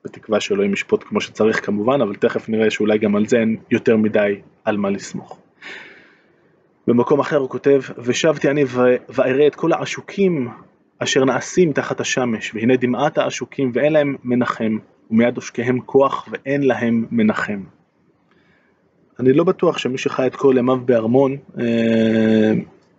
בתקווה 0.05 0.39
שאלוהים 0.39 0.73
ישפוט 0.73 1.03
כמו 1.03 1.21
שצריך 1.21 1.65
כמובן, 1.65 2.01
אבל 2.01 2.15
תכף 2.15 2.49
נראה 2.49 2.71
שאולי 2.71 2.97
גם 2.97 3.15
על 3.15 3.25
זה 3.25 3.37
אין 3.37 3.57
יותר 3.71 3.97
מדי 3.97 4.41
על 4.65 4.77
מה 4.77 4.89
לסמוך. 4.89 5.39
במקום 6.87 7.19
אחר 7.19 7.37
הוא 7.37 7.49
כותב, 7.49 7.81
ושבתי 7.97 8.49
אני 8.49 8.63
ואראה 9.09 9.47
את 9.47 9.55
כל 9.55 9.73
העשוקים 9.73 10.49
אשר 10.99 11.25
נעשים 11.25 11.73
תחת 11.73 11.99
השמש, 11.99 12.55
והנה 12.55 12.75
דמעת 12.75 13.17
העשוקים 13.17 13.71
ואין 13.73 13.93
להם 13.93 14.15
מנחם, 14.23 14.77
ומיד 15.11 15.35
עושקיהם 15.35 15.79
כוח 15.79 16.29
ואין 16.31 16.63
להם 16.63 17.05
מנחם. 17.11 17.63
אני 19.19 19.33
לא 19.33 19.43
בטוח 19.43 19.77
שמי 19.77 19.97
שחי 19.97 20.27
את 20.27 20.35
כל 20.35 20.55
ימיו 20.57 20.79
בארמון 20.85 21.37
אה, 21.59 22.53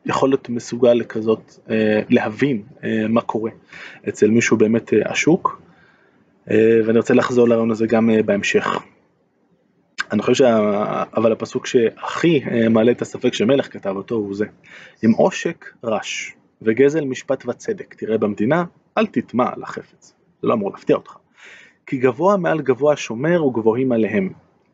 יכול 0.06 0.28
להיות 0.28 0.48
מסוגל 0.48 0.92
לכזאת, 0.92 1.58
אה, 1.70 2.00
להבין 2.08 2.62
אה, 2.84 3.08
מה 3.08 3.20
קורה 3.20 3.50
אצל 4.08 4.30
מישהו 4.30 4.56
באמת 4.56 4.92
עשוק, 5.04 5.60
ואני 6.86 6.98
רוצה 6.98 7.14
לחזור 7.14 7.48
לרעיון 7.48 7.70
הזה 7.70 7.86
גם 7.86 8.10
בהמשך. 8.26 8.66
אני 10.12 10.22
חושב 10.22 10.34
ש... 10.34 10.42
אבל 11.16 11.32
הפסוק 11.32 11.66
שהכי 11.66 12.40
מעלה 12.70 12.92
את 12.92 13.02
הספק 13.02 13.34
שמלך 13.34 13.72
כתב 13.72 13.96
אותו 13.96 14.14
הוא 14.14 14.34
זה: 14.34 14.44
אם 15.04 15.10
עושק 15.10 15.74
רש 15.84 16.34
וגזל 16.62 17.04
משפט 17.04 17.46
וצדק 17.46 17.94
תראה 17.94 18.18
במדינה, 18.18 18.64
אל 18.98 19.06
תטמע 19.06 19.44
על 19.56 19.62
החפץ. 19.62 20.14
זה 20.42 20.48
לא 20.48 20.54
אמור 20.54 20.70
להפתיע 20.70 20.96
אותך. 20.96 21.16
כי 21.88 21.96
גבוה 21.96 22.36
מעל 22.36 22.60
גבוה 22.60 22.96
שומר 22.96 23.44
וגבוהים 23.44 23.92
עליהם. 23.92 24.30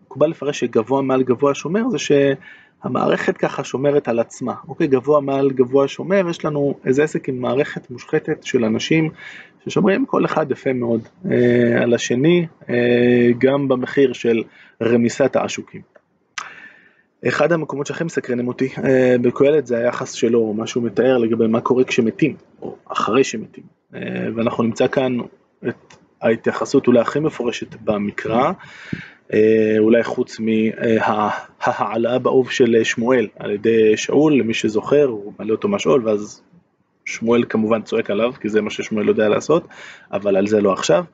מקובל 0.07 0.27
לפרש 0.27 0.61
שגבוה 0.61 1.03
מעל 1.03 1.23
גבוה 1.23 1.55
שומר 1.55 1.83
זה 1.91 1.99
שהמערכת 1.99 3.37
ככה 3.37 3.65
שומרת 3.65 4.09
על 4.09 4.19
עצמה. 4.19 4.55
אוקיי, 4.69 4.87
גבוה 4.87 5.21
מעל 5.21 5.51
גבוה 5.51 5.89
שומר, 5.89 6.29
יש 6.31 6.45
לנו 6.45 6.75
איזה 6.85 7.05
עסק 7.05 7.29
עם 7.29 7.41
מערכת 7.41 7.91
מושחתת 7.91 8.43
של 8.43 8.65
אנשים 8.65 9.11
ששומרים 9.65 10.07
כל 10.07 10.25
אחד 10.25 10.51
יפה 10.51 10.73
מאוד 10.73 11.01
אה, 11.31 11.83
על 11.83 11.95
השני, 11.95 12.47
אה, 12.71 13.29
גם 13.39 13.69
במחיר 13.69 14.13
של 14.13 14.43
רמיסת 14.83 15.37
העשוקים. 15.37 15.81
אחד 17.29 17.53
המקומות 17.53 17.87
שהכי 17.87 18.05
מסקרנים 18.05 18.49
אותי 18.49 18.69
אה, 18.85 19.17
בקהלת 19.23 19.67
זה 19.67 19.79
היחס 19.79 20.13
שלו, 20.13 20.53
מה 20.53 20.67
שהוא 20.67 20.83
מתאר 20.85 21.19
לגבי 21.19 21.47
מה 21.47 21.61
קורה 21.61 21.85
כשמתים, 21.85 22.37
או 22.63 22.77
אחרי 22.89 23.25
שמתים. 23.25 23.65
אה, 23.95 24.01
ואנחנו 24.37 24.65
נמצא 24.65 24.87
כאן 24.89 25.19
את 25.69 25.95
ההתייחסות 26.23 26.87
אולי 26.87 27.01
הכי 27.01 27.21
מפורשת 27.21 27.75
במקרא, 27.85 28.53
אה, 29.33 29.77
אולי 29.79 30.05
חוץ 30.05 30.41
מההעלאה 30.41 32.19
באוב 32.19 32.51
של 32.51 32.85
שמואל 32.85 33.29
על 33.39 33.51
ידי 33.51 33.97
שאול, 33.97 34.39
למי 34.39 34.55
שזוכר, 34.55 35.05
הוא 35.05 35.33
מעלה 35.39 35.53
אותו 35.53 35.69
מהשאול, 35.69 36.09
ואז 36.09 36.43
שמואל 37.05 37.45
כמובן 37.49 37.83
צועק 37.83 38.11
עליו, 38.11 38.33
כי 38.41 38.49
זה 38.49 38.61
מה 38.61 38.71
ששמואל 38.71 39.09
יודע 39.09 39.29
לעשות, 39.29 39.69
אבל 40.13 40.37
על 40.37 40.47
זה 40.47 40.61
לא 40.61 40.73
עכשיו. 40.73 41.05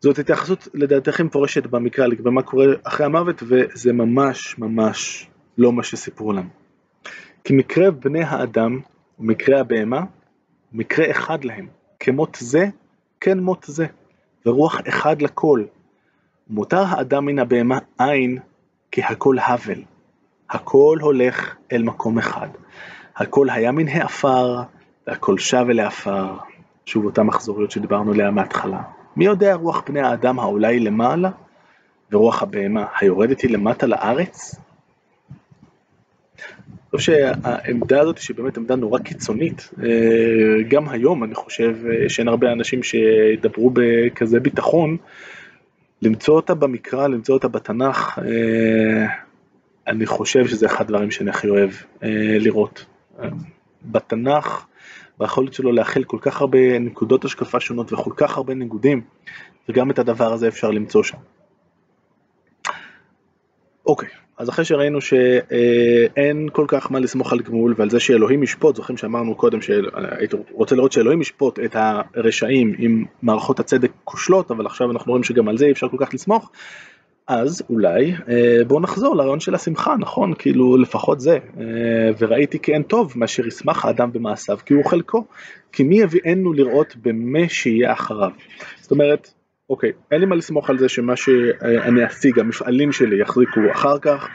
זאת 0.00 0.18
התייחסות 0.18 0.68
לדעתי 0.74 1.10
הכי 1.10 1.22
מפורשת 1.22 1.66
במקרא 1.66 2.06
לגבי 2.06 2.30
מה 2.30 2.42
קורה 2.42 2.66
אחרי 2.82 3.06
המוות, 3.06 3.42
וזה 3.46 3.92
ממש 3.92 4.58
ממש 4.58 5.28
לא 5.58 5.72
מה 5.72 5.82
שסיפרו 5.82 6.32
לנו. 6.32 6.48
כי 7.44 7.52
מקרה 7.52 7.90
בני 7.90 8.22
האדם 8.22 8.80
ומקרה 9.18 9.60
הבהמה 9.60 10.00
מקרה 10.72 11.10
אחד 11.10 11.44
להם, 11.44 11.66
כמות 12.00 12.36
זה 12.40 12.66
כן 13.20 13.38
מות 13.38 13.64
זה. 13.68 13.86
ורוח 14.46 14.80
אחד 14.88 15.22
לכל. 15.22 15.64
מותר 16.50 16.84
האדם 16.88 17.24
מן 17.24 17.38
הבהמה 17.38 17.78
אין 18.00 18.38
כי 18.90 19.02
הכל 19.02 19.36
הבל. 19.38 19.82
הכל 20.50 20.98
הולך 21.00 21.56
אל 21.72 21.82
מקום 21.82 22.18
אחד. 22.18 22.48
הכל 23.16 23.50
היה 23.50 23.72
מן 23.72 23.88
העפר, 23.88 24.62
והכל 25.06 25.38
שב 25.38 25.66
אל 25.70 25.80
העפר. 25.80 26.36
שוב 26.86 27.04
אותה 27.04 27.22
מחזוריות 27.22 27.70
שדיברנו 27.70 28.12
עליה 28.12 28.30
מההתחלה. 28.30 28.82
מי 29.16 29.24
יודע 29.24 29.54
רוח 29.54 29.82
בני 29.86 30.00
האדם 30.00 30.38
העולה 30.38 30.68
היא 30.68 30.80
למעלה, 30.80 31.30
ורוח 32.12 32.42
הבהמה 32.42 32.84
היורדת 33.00 33.40
היא 33.40 33.50
למטה 33.50 33.86
לארץ? 33.86 34.60
חושב 36.96 37.12
שהעמדה 37.12 38.00
הזאת 38.00 38.18
שהיא 38.18 38.36
באמת 38.36 38.56
עמדה 38.56 38.76
נורא 38.76 38.98
קיצונית, 38.98 39.70
אה, 39.82 40.62
גם 40.68 40.88
היום 40.88 41.24
אני 41.24 41.34
חושב 41.34 41.76
אה, 41.86 42.08
שאין 42.08 42.28
הרבה 42.28 42.52
אנשים 42.52 42.82
שידברו 42.82 43.70
בכזה 43.74 44.40
ביטחון, 44.40 44.96
למצוא 46.02 46.36
אותה 46.36 46.54
במקרא, 46.54 47.06
למצוא 47.06 47.34
אותה 47.34 47.48
בתנ"ך, 47.48 48.18
אה, 48.18 49.06
אני 49.86 50.06
חושב 50.06 50.46
שזה 50.46 50.66
אחד 50.66 50.84
הדברים 50.84 51.10
שאני 51.10 51.30
הכי 51.30 51.48
אוהב 51.48 51.70
לראות. 52.40 52.86
בתנ"ך, 53.84 54.66
ביכולת 55.18 55.54
שלו 55.54 55.72
להכיל 55.72 56.04
כל 56.04 56.18
כך 56.20 56.40
הרבה 56.40 56.78
נקודות 56.78 57.24
השקפה 57.24 57.60
שונות 57.60 57.92
וכל 57.92 58.12
כך 58.16 58.36
הרבה 58.36 58.54
ניגודים, 58.54 59.00
וגם 59.68 59.90
את 59.90 59.98
הדבר 59.98 60.32
הזה 60.32 60.48
אפשר 60.48 60.70
למצוא 60.70 61.02
שם. 61.02 61.18
אוקיי, 63.90 64.08
אז 64.38 64.48
אחרי 64.48 64.64
שראינו 64.64 65.00
שאין 65.00 66.48
כל 66.52 66.64
כך 66.68 66.92
מה 66.92 66.98
לסמוך 66.98 67.32
על 67.32 67.40
גמול 67.40 67.74
ועל 67.76 67.90
זה 67.90 68.00
שאלוהים 68.00 68.42
ישפוט, 68.42 68.76
זוכרים 68.76 68.96
שאמרנו 68.96 69.34
קודם 69.34 69.62
שהייתי 69.62 70.36
רוצה 70.52 70.74
לראות 70.76 70.92
שאלוהים 70.92 71.20
ישפוט 71.20 71.58
את 71.58 71.76
הרשעים 71.76 72.74
אם 72.78 73.04
מערכות 73.22 73.60
הצדק 73.60 73.90
כושלות, 74.04 74.50
אבל 74.50 74.66
עכשיו 74.66 74.90
אנחנו 74.90 75.10
רואים 75.10 75.24
שגם 75.24 75.48
על 75.48 75.58
זה 75.58 75.66
אי 75.66 75.72
אפשר 75.72 75.88
כל 75.88 75.96
כך 76.00 76.14
לסמוך, 76.14 76.50
אז 77.26 77.62
אולי 77.70 78.14
אה, 78.28 78.64
בואו 78.66 78.80
נחזור 78.80 79.16
לרעיון 79.16 79.40
של 79.40 79.54
השמחה, 79.54 79.96
נכון? 79.98 80.34
כאילו 80.38 80.76
לפחות 80.76 81.20
זה. 81.20 81.38
אה, 81.60 81.64
וראיתי 82.18 82.58
כי 82.58 82.72
אין 82.72 82.82
טוב 82.82 83.12
מאשר 83.16 83.46
ישמח 83.46 83.84
האדם 83.84 84.12
במעשיו 84.12 84.58
כי 84.66 84.74
הוא 84.74 84.84
חלקו. 84.84 85.24
כי 85.72 85.82
מי 85.82 86.00
יביאנו 86.00 86.52
לראות 86.52 86.96
במה 87.02 87.48
שיהיה 87.48 87.92
אחריו. 87.92 88.30
זאת 88.80 88.90
אומרת, 88.90 89.32
אוקיי, 89.70 89.92
אין 90.10 90.20
לי 90.20 90.26
מה 90.26 90.36
לסמוך 90.36 90.70
על 90.70 90.78
זה 90.78 90.88
שמה 90.88 91.16
שאני 91.16 92.06
אשיג, 92.06 92.38
המפעלים 92.38 92.92
שלי 92.92 93.20
יחזיקו 93.20 93.60
אחר 93.72 93.98
כך, 93.98 94.28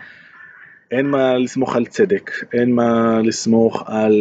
אין 0.91 1.05
מה 1.05 1.37
לסמוך 1.37 1.75
על 1.75 1.85
צדק, 1.85 2.31
אין 2.53 2.75
מה 2.75 3.19
לסמוך 3.23 3.83
על, 3.85 4.13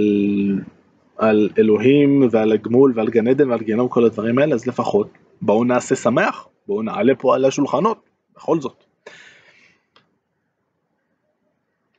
על 1.18 1.48
אלוהים 1.58 2.28
ועל 2.30 2.52
הגמול 2.52 2.92
ועל 2.96 3.08
גן 3.08 3.28
עדן 3.28 3.50
ועל 3.50 3.60
גיהנום, 3.60 3.88
כל 3.88 4.04
הדברים 4.04 4.38
האלה, 4.38 4.54
אז 4.54 4.66
לפחות 4.66 5.08
בואו 5.42 5.64
נעשה 5.64 5.94
שמח, 5.94 6.48
בואו 6.66 6.82
נעלה 6.82 7.14
פה 7.14 7.34
על 7.34 7.44
השולחנות. 7.44 8.14
בכל 8.36 8.60
זאת. 8.60 8.83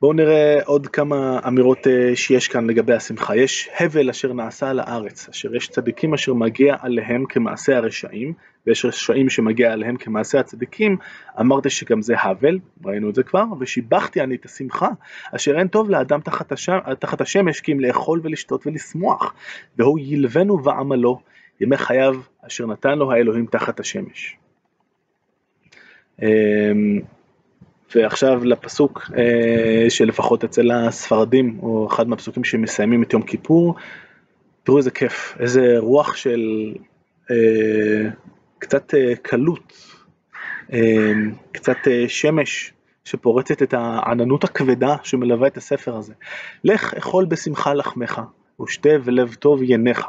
בואו 0.02 0.14
נראה 0.14 0.60
עוד 0.66 0.88
כמה 0.88 1.40
אמירות 1.48 1.88
אה, 1.88 2.16
שיש 2.16 2.48
כאן 2.48 2.68
לגבי 2.70 2.94
השמחה. 2.94 3.36
יש 3.36 3.70
הבל 3.80 4.10
אשר 4.10 4.34
נעשה 4.34 4.70
על 4.70 4.80
הארץ, 4.80 5.30
אשר 5.30 5.56
יש 5.56 5.68
צדיקים 5.68 6.14
אשר 6.14 6.34
מגיע 6.34 6.76
עליהם 6.80 7.26
כמעשה 7.30 7.78
הרשעים, 7.78 8.34
ויש 8.68 8.86
רשעים 8.86 9.30
שמגיע 9.30 9.74
עליהם 9.74 9.98
כמעשה 9.98 10.40
הצדיקים, 10.40 10.98
אמרתי 11.40 11.70
שגם 11.70 12.02
זה 12.02 12.14
הבל, 12.20 12.60
ראינו 12.86 13.10
את 13.10 13.16
זה 13.16 13.24
כבר, 13.24 13.44
ושיבחתי 13.60 14.22
אני 14.22 14.36
את 14.36 14.46
השמחה, 14.46 14.90
אשר 15.36 15.60
אין 15.60 15.68
טוב 15.68 15.90
לאדם 15.90 16.22
תחת, 16.22 16.52
הש... 16.52 16.70
תחת 17.00 17.22
השמש, 17.22 17.60
כי 17.60 17.72
אם 17.72 17.80
לאכול 17.80 18.22
ולשתות 18.24 18.68
ולשמוח, 18.68 19.34
והוא 19.78 20.00
ילבנו 20.02 20.64
ועמלו, 20.64 21.20
ימי 21.62 21.78
חייו 21.78 22.16
אשר 22.48 22.66
נתן 22.66 22.98
לו 22.98 23.12
האלוהים 23.12 23.46
תחת 23.46 23.80
השמש. 23.80 24.38
ועכשיו 27.96 28.46
לפסוק 28.46 29.12
אה, 29.18 29.90
שלפחות 29.90 30.44
אצל 30.44 30.72
הספרדים, 30.72 31.60
או 31.62 31.88
אחד 31.88 32.08
מהפסוקים 32.08 32.44
שמסיימים 32.44 33.04
את 33.04 33.14
יום 33.14 33.22
כיפור, 33.22 33.76
תראו 34.64 34.78
איזה 34.78 34.92
כיף, 34.92 35.36
איזה 35.40 35.76
רוח 35.78 36.16
של 36.16 36.74
אה, 37.32 38.10
קצת 38.60 38.94
אה, 38.94 39.16
קלות, 39.22 39.74
אמ, 40.74 41.32
קצת 41.52 41.78
שמש 42.08 42.74
שפורצת 43.04 43.62
את 43.62 43.74
העננות 43.74 44.44
הכבדה 44.44 44.96
שמלווה 45.04 45.48
את 45.48 45.58
הספר 45.58 45.96
הזה. 45.96 46.14
לך 46.64 46.94
אכול 46.94 47.26
בשמחה 47.26 47.74
לחמך, 47.74 48.22
ושתה 48.62 48.90
ולב 49.04 49.34
טוב 49.34 49.60
ינך, 49.64 50.08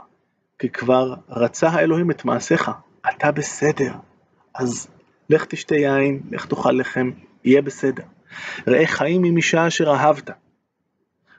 כי 0.59 0.69
כבר 0.69 1.15
רצה 1.29 1.69
האלוהים 1.69 2.11
את 2.11 2.25
מעשיך, 2.25 2.71
אתה 3.11 3.33
בסדר. 3.33 3.93
אז 4.55 4.89
לך 5.31 5.45
תשתה 5.45 5.75
יין, 5.75 6.21
לך 6.31 6.47
תאכל 6.47 6.73
לחם, 6.73 7.11
יהיה 7.47 7.63
בסדר. 7.63 8.03
ראה 8.67 8.87
חיים 8.87 9.25
עם 9.25 9.37
אישה 9.37 9.67
אשר 9.67 9.91
אהבת. 9.91 10.31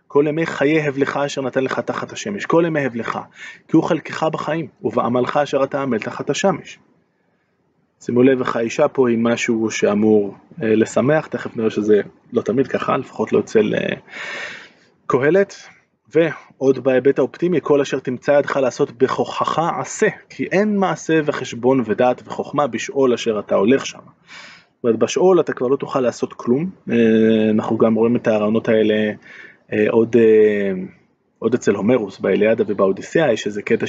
כל 0.07 0.25
ימי 0.27 0.45
חיי 0.45 0.87
הבלך 0.87 1.17
אשר 1.17 1.41
נתן 1.41 1.63
לך 1.63 1.79
תחת 1.79 2.11
השמש, 2.11 2.45
כל 2.45 2.63
ימי 2.67 2.85
הבלך, 2.85 3.19
כי 3.67 3.77
הוא 3.77 3.83
חלקך 3.83 4.23
בחיים, 4.23 4.67
ובעמלך 4.81 5.37
אשר 5.37 5.63
אתה 5.63 5.81
עמל 5.81 5.99
תחת 5.99 6.29
השמש. 6.29 6.79
שימו 8.01 8.23
לב 8.23 8.39
איך 8.39 8.55
האישה 8.55 8.87
פה 8.87 9.09
היא 9.09 9.17
משהו 9.17 9.71
שאמור 9.71 10.35
אה, 10.63 10.75
לשמח, 10.75 11.27
תכף 11.27 11.57
נראה 11.57 11.69
שזה 11.69 12.01
לא 12.33 12.41
תמיד 12.41 12.67
ככה, 12.67 12.97
לפחות 12.97 13.33
לא 13.33 13.39
אצל 13.39 13.75
אה, 13.75 13.95
קהלת. 15.07 15.55
ועוד 16.09 16.83
בהיבט 16.83 17.19
האופטימי, 17.19 17.59
כל 17.61 17.81
אשר 17.81 17.99
תמצא 17.99 18.31
ידך 18.31 18.57
לעשות 18.57 18.91
בכוחך 18.91 19.59
עשה, 19.79 20.07
כי 20.29 20.45
אין 20.51 20.77
מעשה 20.77 21.19
וחשבון 21.25 21.83
ודעת 21.85 22.21
וחוכמה 22.25 22.67
בשאול 22.67 23.13
אשר 23.13 23.39
אתה 23.39 23.55
הולך 23.55 23.85
שם. 23.85 23.99
אומרת, 24.87 24.99
בשאול 24.99 25.39
אתה 25.39 25.53
כבר 25.53 25.67
לא 25.67 25.75
תוכל 25.75 25.99
לעשות 25.99 26.33
כלום, 26.33 26.69
אה, 26.91 27.49
אנחנו 27.51 27.77
גם 27.77 27.95
רואים 27.95 28.15
את 28.15 28.27
הרעיונות 28.27 28.69
האלה 28.69 29.11
אה, 29.73 29.85
עוד, 29.89 30.15
אה, 30.15 30.71
עוד 31.39 31.53
אצל 31.53 31.75
הומרוס, 31.75 32.19
באליאדה 32.19 32.63
ובאודיסאה, 32.67 33.33
יש 33.33 33.47
איזה 33.47 33.61
קטע 33.61 33.85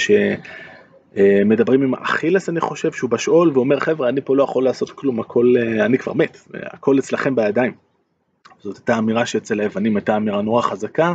שמדברים 1.15 1.83
עם 1.83 1.95
אכילס 1.95 2.49
אני 2.49 2.61
חושב, 2.61 2.93
שהוא 2.93 3.11
בשאול 3.11 3.51
ואומר 3.55 3.81
חבר'ה 3.81 4.09
אני 4.09 4.21
פה 4.21 4.37
לא 4.37 4.43
יכול 4.43 4.65
לעשות 4.65 4.91
כלום, 4.91 5.21
הכל, 5.21 5.55
אני 5.81 5.99
כבר 5.99 6.13
מת, 6.13 6.39
הכל 6.55 6.99
אצלכם 6.99 7.35
בידיים. 7.35 7.73
זאת 8.61 8.77
הייתה 8.77 8.99
אמירה 8.99 9.27
שאצל 9.27 9.61
היוונים 9.61 9.97
הייתה 9.97 10.17
אמירה 10.17 10.43
נורא 10.43 10.63
חזקה, 10.63 11.15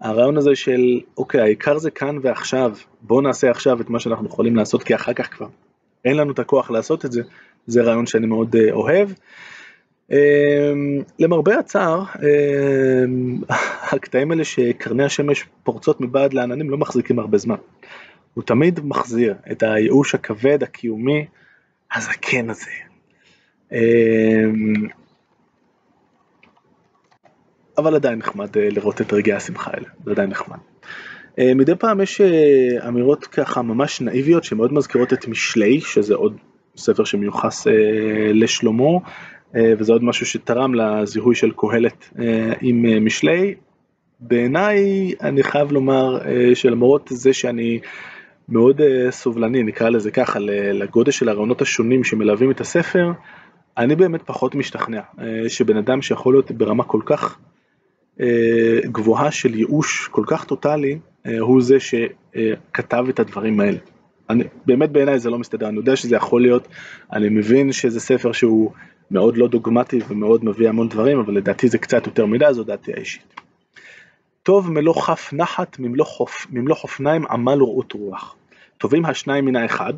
הרעיון 0.00 0.36
הזה 0.36 0.54
של 0.54 1.00
אוקיי 1.18 1.40
העיקר 1.40 1.78
זה 1.78 1.90
כאן 1.90 2.16
ועכשיו 2.22 2.72
בוא 3.00 3.22
נעשה 3.22 3.50
עכשיו 3.50 3.80
את 3.80 3.90
מה 3.90 4.00
שאנחנו 4.00 4.26
יכולים 4.26 4.56
לעשות 4.56 4.82
כי 4.82 4.94
אחר 4.94 5.12
כך 5.12 5.34
כבר 5.34 5.46
אין 6.04 6.16
לנו 6.16 6.32
את 6.32 6.38
הכוח 6.38 6.70
לעשות 6.70 7.04
את 7.04 7.12
זה 7.12 7.22
זה 7.66 7.82
רעיון 7.82 8.06
שאני 8.06 8.26
מאוד 8.26 8.56
uh, 8.56 8.72
אוהב. 8.72 9.10
Um, 10.12 10.14
למרבה 11.18 11.58
הצער 11.58 12.02
um, 12.04 13.52
הקטעים 13.92 14.30
האלה 14.30 14.44
שקרני 14.44 15.04
השמש 15.04 15.44
פורצות 15.62 16.00
מבעד 16.00 16.32
לעננים 16.32 16.70
לא 16.70 16.78
מחזיקים 16.78 17.18
הרבה 17.18 17.38
זמן. 17.38 17.56
הוא 18.34 18.44
תמיד 18.44 18.80
מחזיר 18.84 19.34
את 19.52 19.62
הייאוש 19.62 20.14
הכבד 20.14 20.62
הקיומי 20.62 21.26
הזקן 21.94 22.50
הזה. 22.50 22.70
Um, 23.70 23.74
אבל 27.80 27.94
עדיין 27.94 28.18
נחמד 28.18 28.56
אה, 28.56 28.68
לראות 28.70 29.00
את 29.00 29.12
רגעי 29.12 29.34
השמחה 29.34 29.70
האלה, 29.74 29.86
זה 30.04 30.10
עדיין 30.10 30.30
נחמד. 30.30 30.56
אה, 31.38 31.54
מדי 31.54 31.72
פעם 31.78 32.00
יש 32.00 32.20
אה, 32.20 32.88
אמירות 32.88 33.26
ככה 33.26 33.62
ממש 33.62 34.00
נאיביות 34.00 34.44
שמאוד 34.44 34.72
מזכירות 34.72 35.12
את 35.12 35.28
משלי, 35.28 35.80
שזה 35.80 36.14
עוד 36.14 36.36
ספר 36.80 37.04
שמיוחס 37.04 37.66
לשלמה, 38.34 38.98
וזה 39.54 39.92
עוד 39.92 40.04
משהו 40.04 40.26
שתרם 40.26 40.74
לזיהוי 40.74 41.34
של 41.34 41.50
קהלת 41.56 42.10
עם 42.60 43.04
משלי. 43.04 43.54
בעיניי 44.20 44.78
אני 45.20 45.42
חייב 45.42 45.72
לומר 45.72 46.18
שלמרות 46.54 47.08
זה 47.12 47.32
שאני 47.32 47.80
מאוד 48.48 48.80
סובלני, 49.10 49.62
נקרא 49.62 49.88
לזה 49.88 50.10
ככה, 50.10 50.38
לגודל 50.72 51.10
של 51.10 51.28
הרעיונות 51.28 51.62
השונים 51.62 52.04
שמלווים 52.04 52.50
את 52.50 52.60
הספר, 52.60 53.12
אני 53.78 53.96
באמת 53.96 54.22
פחות 54.22 54.54
משתכנע 54.54 55.00
שבן 55.48 55.76
אדם 55.76 56.02
שיכול 56.02 56.34
להיות 56.34 56.50
ברמה 56.50 56.84
כל 56.84 57.00
כך 57.04 57.38
אה, 58.20 58.80
גבוהה 58.84 59.30
של 59.30 59.54
ייאוש 59.54 60.08
כל 60.08 60.24
כך 60.26 60.44
טוטאלי, 60.44 60.98
אה, 61.26 61.38
הוא 61.38 61.62
זה 61.62 61.76
שכתב 61.80 63.04
את 63.08 63.20
הדברים 63.20 63.60
האלה. 63.60 63.78
אני, 64.30 64.44
באמת 64.66 64.90
בעיניי 64.90 65.18
זה 65.18 65.30
לא 65.30 65.38
מסתדר, 65.38 65.68
אני 65.68 65.76
יודע 65.76 65.96
שזה 65.96 66.16
יכול 66.16 66.42
להיות, 66.42 66.68
אני 67.12 67.28
מבין 67.28 67.72
שזה 67.72 68.00
ספר 68.00 68.32
שהוא 68.32 68.72
מאוד 69.10 69.36
לא 69.36 69.48
דוגמטי 69.48 69.98
ומאוד 70.08 70.44
מביא 70.44 70.68
המון 70.68 70.88
דברים, 70.88 71.18
אבל 71.18 71.34
לדעתי 71.34 71.68
זה 71.68 71.78
קצת 71.78 72.06
יותר 72.06 72.26
מדי, 72.26 72.44
זו 72.50 72.64
דעתי 72.64 72.92
האישית. 72.92 73.34
טוב 74.42 74.70
מלוא 74.70 74.94
כף 74.94 75.30
נחת, 75.32 75.78
ממלוא, 75.78 76.06
חופ, 76.06 76.46
ממלוא 76.50 76.76
חופניים 76.76 77.26
עמל 77.26 77.62
ורעות 77.62 77.92
רוח. 77.92 78.36
טובים 78.78 79.04
השניים 79.04 79.44
מן 79.44 79.56
האחד, 79.56 79.92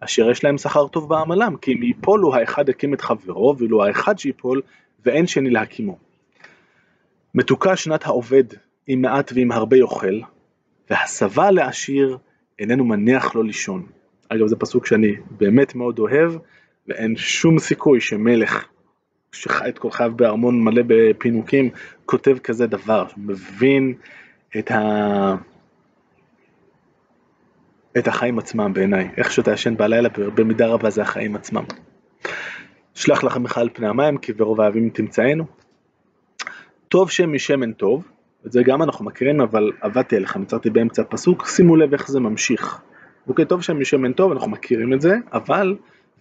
אשר 0.00 0.30
יש 0.30 0.44
להם 0.44 0.58
שכר 0.58 0.88
טוב 0.88 1.08
בעמלם, 1.08 1.56
כי 1.56 1.72
אם 1.72 1.82
ייפולו 1.82 2.34
האחד 2.34 2.68
הקים 2.68 2.94
את 2.94 3.00
חברו, 3.00 3.54
ואילו 3.58 3.84
האחד 3.84 4.18
שיפול, 4.18 4.62
ואין 5.04 5.26
שני 5.26 5.50
להקימו. 5.50 5.98
מתוקה 7.34 7.76
שנת 7.76 8.06
העובד 8.06 8.44
עם 8.86 9.02
מעט 9.02 9.32
ועם 9.34 9.52
הרבה 9.52 9.76
יאכל, 9.76 10.20
והסבה 10.90 11.50
לעשיר 11.50 12.18
איננו 12.58 12.84
מניח 12.84 13.34
לו 13.34 13.42
לישון. 13.42 13.86
אגב 14.28 14.46
זה 14.46 14.56
פסוק 14.56 14.86
שאני 14.86 15.14
באמת 15.30 15.74
מאוד 15.74 15.98
אוהב, 15.98 16.32
ואין 16.88 17.16
שום 17.16 17.58
סיכוי 17.58 18.00
שמלך 18.00 18.68
שחי 19.32 19.68
את 19.68 19.78
כל 19.78 19.90
חייו 19.90 20.12
בארמון 20.16 20.64
מלא 20.64 20.82
בפינוקים, 20.86 21.70
כותב 22.06 22.38
כזה 22.38 22.66
דבר, 22.66 23.06
מבין 23.16 23.94
את, 24.58 24.70
ה... 24.70 25.34
את 27.98 28.08
החיים 28.08 28.38
עצמם 28.38 28.72
בעיניי, 28.72 29.08
איך 29.16 29.32
שאתה 29.32 29.52
ישן 29.52 29.76
בלילה 29.76 30.08
במידה 30.08 30.66
רבה 30.66 30.90
זה 30.90 31.02
החיים 31.02 31.36
עצמם. 31.36 31.64
שלח 32.94 33.24
לכם 33.24 33.42
מיכל 33.42 33.68
פני 33.68 33.88
המים 33.88 34.18
כי 34.18 34.32
ברוב 34.32 34.60
האהבים 34.60 34.90
תמצאנו, 34.90 35.44
טוב 36.88 37.10
שם 37.10 37.32
משמן 37.32 37.72
טוב, 37.72 38.04
את 38.48 38.52
זה 38.52 38.62
גם 38.62 38.82
אנחנו 38.82 39.04
מכירים, 39.04 39.40
אבל 39.40 39.72
עבדתי 39.80 40.16
עליך, 40.16 40.36
נצרתי 40.36 40.70
באמצע 40.70 41.02
הפסוק, 41.02 41.46
שימו 41.46 41.76
לב 41.76 41.92
איך 41.92 42.08
זה 42.08 42.20
ממשיך. 42.20 42.80
אוקיי, 43.28 43.44
טוב 43.44 43.62
שם 43.62 43.80
משמן 43.80 44.12
טוב, 44.12 44.32
אנחנו 44.32 44.50
מכירים 44.50 44.92
את 44.92 45.00
זה, 45.00 45.16
אבל 45.32 45.76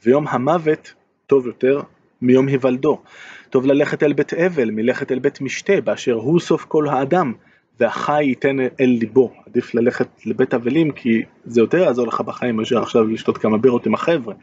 ויום 0.06 0.28
המוות 0.28 0.94
טוב 1.28 1.48
יותר 1.48 1.82
מיום 2.22 2.48
היוולדו. 2.48 3.02
טוב 3.50 3.66
ללכת 3.66 4.04
אל 4.04 4.14
בית 4.14 4.34
אבל, 4.34 4.72
מלכת 4.72 5.12
אל 5.12 5.20
בית 5.20 5.42
משתה, 5.42 5.82
באשר 5.82 6.14
הוא 6.14 6.40
סוף 6.40 6.66
כל 6.66 6.88
האדם, 6.88 7.34
והחי 7.80 8.24
ייתן 8.24 8.58
אל 8.80 8.98
ליבו. 9.00 9.34
עדיף 9.46 9.76
ללכת 9.76 10.08
לבית 10.26 10.54
אבלים, 10.54 10.92
כי 10.92 11.22
זה 11.46 11.62
יותר 11.62 11.78
יעזור 11.78 12.08
לך 12.08 12.22
בחיים 12.22 12.56
מאשר 12.56 12.82
עכשיו 12.82 13.08
לשתות 13.08 13.38
כמה 13.38 13.58
בירות 13.58 13.86
עם 13.86 13.94
החבר'ה. 13.94 14.34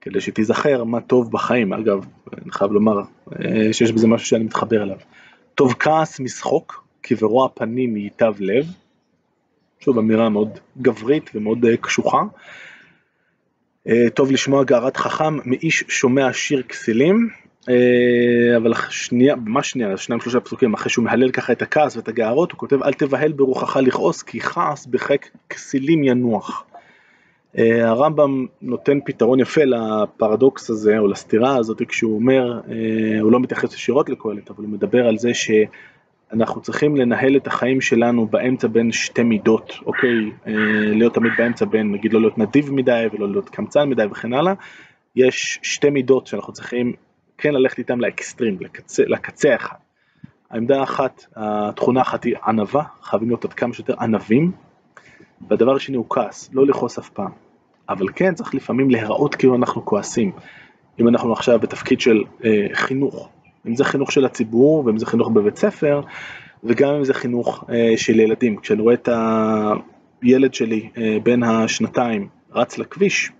כדי 0.00 0.20
שתיזכר 0.20 0.84
מה 0.84 1.00
טוב 1.00 1.32
בחיים, 1.32 1.72
אגב, 1.72 2.06
אני 2.42 2.52
חייב 2.52 2.72
לומר 2.72 3.00
אה, 3.00 3.72
שיש 3.72 3.92
בזה 3.92 4.08
משהו 4.08 4.26
שאני 4.26 4.44
מתחבר 4.44 4.82
אליו. 4.82 4.96
טוב 5.54 5.74
כעס 5.78 6.20
משחוק, 6.20 6.84
כי 7.02 7.14
ברוע 7.14 7.48
פנים 7.54 7.96
ייטב 7.96 8.34
לב. 8.40 8.66
שוב 9.80 9.98
אמירה 9.98 10.28
מאוד 10.28 10.58
גברית 10.82 11.30
ומאוד 11.34 11.64
אה, 11.64 11.76
קשוחה. 11.76 12.22
אה, 13.88 14.10
טוב 14.14 14.30
לשמוע 14.30 14.64
גערת 14.64 14.96
חכם 14.96 15.38
מאיש 15.44 15.84
שומע 15.88 16.32
שיר 16.32 16.62
כסילים. 16.62 17.28
אה, 17.68 18.56
אבל 18.56 18.72
שנייה, 18.90 19.36
ממש 19.36 19.70
שנייה, 19.70 19.96
שניים 19.96 20.20
שלושה 20.20 20.40
פסוקים 20.40 20.74
אחרי 20.74 20.90
שהוא 20.90 21.04
מהלל 21.04 21.30
ככה 21.30 21.52
את 21.52 21.62
הכעס 21.62 21.96
ואת 21.96 22.08
הגערות, 22.08 22.52
הוא 22.52 22.58
כותב 22.58 22.82
אל 22.82 22.92
תבהל 22.92 23.32
ברוחך 23.32 23.76
לכעוס 23.76 24.22
כי 24.22 24.40
כעס 24.40 24.86
בחיק 24.86 25.30
כסילים 25.48 26.04
ינוח. 26.04 26.64
הרמב"ם 27.54 28.46
נותן 28.62 28.98
פתרון 29.04 29.40
יפה 29.40 29.60
לפרדוקס 29.64 30.70
הזה 30.70 30.98
או 30.98 31.06
לסתירה 31.06 31.56
הזאת 31.56 31.82
כשהוא 31.88 32.14
אומר, 32.14 32.60
הוא 33.20 33.32
לא 33.32 33.40
מתייחס 33.40 33.74
ישירות 33.74 34.08
לקהלת, 34.08 34.50
אבל 34.50 34.64
הוא 34.64 34.72
מדבר 34.72 35.08
על 35.08 35.18
זה 35.18 35.34
שאנחנו 36.30 36.60
צריכים 36.60 36.96
לנהל 36.96 37.36
את 37.36 37.46
החיים 37.46 37.80
שלנו 37.80 38.26
באמצע 38.26 38.68
בין 38.68 38.92
שתי 38.92 39.22
מידות, 39.22 39.72
אוקיי, 39.86 40.30
להיות 40.94 41.14
תמיד 41.14 41.32
באמצע 41.38 41.64
בין 41.64 41.92
נגיד 41.92 42.12
לא 42.12 42.20
להיות 42.20 42.38
נדיב 42.38 42.72
מדי 42.72 43.06
ולא 43.12 43.30
להיות 43.30 43.48
קמצן 43.48 43.88
מדי 43.88 44.04
וכן 44.10 44.32
הלאה, 44.32 44.52
יש 45.16 45.58
שתי 45.62 45.90
מידות 45.90 46.26
שאנחנו 46.26 46.52
צריכים 46.52 46.92
כן 47.38 47.54
ללכת 47.54 47.78
איתם 47.78 48.00
לאקסטרים, 48.00 48.56
לקצה, 48.60 49.02
לקצה 49.06 49.54
אחד. 49.54 49.76
העמדה 50.50 50.80
האחת, 50.80 51.24
התכונה 51.36 52.00
האחת 52.00 52.24
היא 52.24 52.36
ענווה, 52.46 52.82
חייבים 53.02 53.28
להיות 53.28 53.44
עד 53.44 53.52
כמה 53.52 53.74
שיותר 53.74 53.94
ענבים, 54.00 54.52
והדבר 55.48 55.76
השני 55.76 55.96
הוא 55.96 56.06
כעס, 56.10 56.50
לא 56.52 56.66
לכעוס 56.66 56.98
אף 56.98 57.08
פעם. 57.08 57.30
אבל 57.88 58.06
כן, 58.14 58.34
צריך 58.34 58.54
לפעמים 58.54 58.90
להיראות 58.90 59.34
כאילו 59.34 59.56
אנחנו 59.56 59.84
כועסים. 59.84 60.32
אם 61.00 61.08
אנחנו 61.08 61.32
עכשיו 61.32 61.58
בתפקיד 61.58 62.00
של 62.00 62.24
אה, 62.44 62.66
חינוך, 62.72 63.28
אם 63.66 63.76
זה 63.76 63.84
חינוך 63.84 64.12
של 64.12 64.24
הציבור, 64.24 64.86
ואם 64.86 64.98
זה 64.98 65.06
חינוך 65.06 65.28
בבית 65.28 65.56
ספר, 65.56 66.00
וגם 66.64 66.94
אם 66.94 67.04
זה 67.04 67.14
חינוך 67.14 67.64
אה, 67.70 67.92
של 67.96 68.20
ילדים. 68.20 68.56
כשאני 68.56 68.82
רואה 68.82 68.94
את 68.94 69.08
הילד 70.22 70.54
שלי 70.54 70.88
אה, 70.98 71.16
בן 71.22 71.42
השנתיים 71.42 72.28
רץ 72.52 72.78
לכביש, 72.78 73.32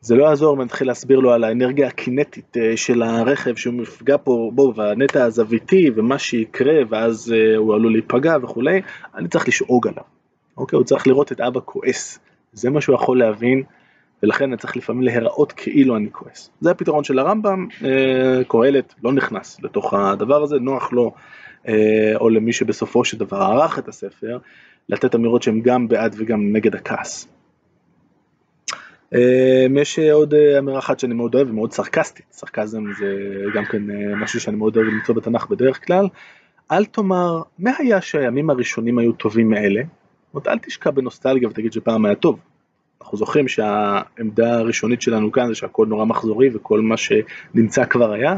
זה 0.00 0.14
לא 0.14 0.24
יעזור 0.24 0.54
אם 0.54 0.60
אני 0.60 0.66
אתחיל 0.66 0.86
להסביר 0.86 1.18
לו 1.18 1.32
על 1.32 1.44
האנרגיה 1.44 1.88
הקינטית 1.88 2.56
אה, 2.56 2.76
של 2.76 3.02
הרכב 3.02 3.56
שהוא 3.56 3.74
מפגע 3.74 4.16
פה, 4.24 4.50
בואו, 4.54 4.74
והנטע 4.74 5.24
הזוויתי 5.24 5.90
ומה 5.96 6.18
שיקרה 6.18 6.74
ואז 6.88 7.34
אה, 7.36 7.56
הוא 7.56 7.74
עלול 7.74 7.92
להיפגע 7.92 8.36
וכולי, 8.42 8.80
אני 9.14 9.28
צריך 9.28 9.48
לשאוג 9.48 9.88
עליו, 9.88 10.02
אוקיי? 10.56 10.76
הוא 10.76 10.84
צריך 10.84 11.06
לראות 11.06 11.32
את 11.32 11.40
אבא 11.40 11.60
כועס, 11.64 12.18
זה 12.52 12.70
מה 12.70 12.80
שהוא 12.80 12.94
יכול 12.94 13.18
להבין 13.18 13.62
ולכן 14.22 14.44
אני 14.44 14.56
צריך 14.56 14.76
לפעמים 14.76 15.02
להיראות 15.02 15.52
כאילו 15.52 15.96
אני 15.96 16.08
כועס. 16.12 16.50
זה 16.60 16.70
הפתרון 16.70 17.04
של 17.04 17.18
הרמב"ם, 17.18 17.66
אה, 17.84 18.44
קהלת 18.48 18.94
לא 19.04 19.12
נכנס 19.12 19.60
לתוך 19.62 19.94
הדבר 19.94 20.42
הזה, 20.42 20.58
נוח 20.58 20.92
לו 20.92 21.14
או 22.20 22.28
למי 22.28 22.52
שבסופו 22.52 23.04
של 23.04 23.18
דבר 23.18 23.36
ערך 23.36 23.78
את 23.78 23.88
הספר, 23.88 24.38
לתת 24.88 25.14
אמירות 25.14 25.42
שהן 25.42 25.60
גם 25.60 25.88
בעד 25.88 26.14
וגם 26.18 26.52
נגד 26.52 26.74
הכעס. 26.74 27.28
אמ, 29.14 29.78
יש 29.78 29.98
עוד 29.98 30.34
אה, 30.34 30.58
אמירה 30.58 30.78
אחת 30.78 30.98
שאני 31.00 31.14
מאוד 31.14 31.34
אוהב 31.34 31.50
ומאוד 31.50 31.72
סרקסטית, 31.72 32.26
סרקזם 32.32 32.84
זה 32.98 33.14
גם 33.54 33.64
כן 33.64 33.90
אה, 33.90 34.16
משהו 34.16 34.40
שאני 34.40 34.56
מאוד 34.56 34.76
אוהב 34.76 34.88
למצוא 34.88 35.14
בתנ"ך 35.14 35.46
בדרך 35.46 35.86
כלל, 35.86 36.08
אל 36.72 36.84
תאמר 36.84 37.42
מה 37.58 37.70
היה 37.78 38.00
שהימים 38.00 38.50
הראשונים 38.50 38.98
היו 38.98 39.12
טובים 39.12 39.50
מאלה, 39.50 39.80
זאת 39.82 40.34
אומרת 40.34 40.48
אל 40.48 40.58
תשקע 40.58 40.90
בנוסטלגיה 40.90 41.48
ותגיד 41.48 41.72
שפעם 41.72 42.04
היה 42.04 42.14
טוב, 42.14 42.38
אנחנו 43.02 43.18
זוכרים 43.18 43.48
שהעמדה 43.48 44.58
הראשונית 44.58 45.02
שלנו 45.02 45.32
כאן 45.32 45.48
זה 45.48 45.54
שהכל 45.54 45.86
נורא 45.86 46.04
מחזורי 46.04 46.48
וכל 46.54 46.80
מה 46.80 46.96
שנמצא 46.96 47.84
כבר 47.84 48.12
היה, 48.12 48.36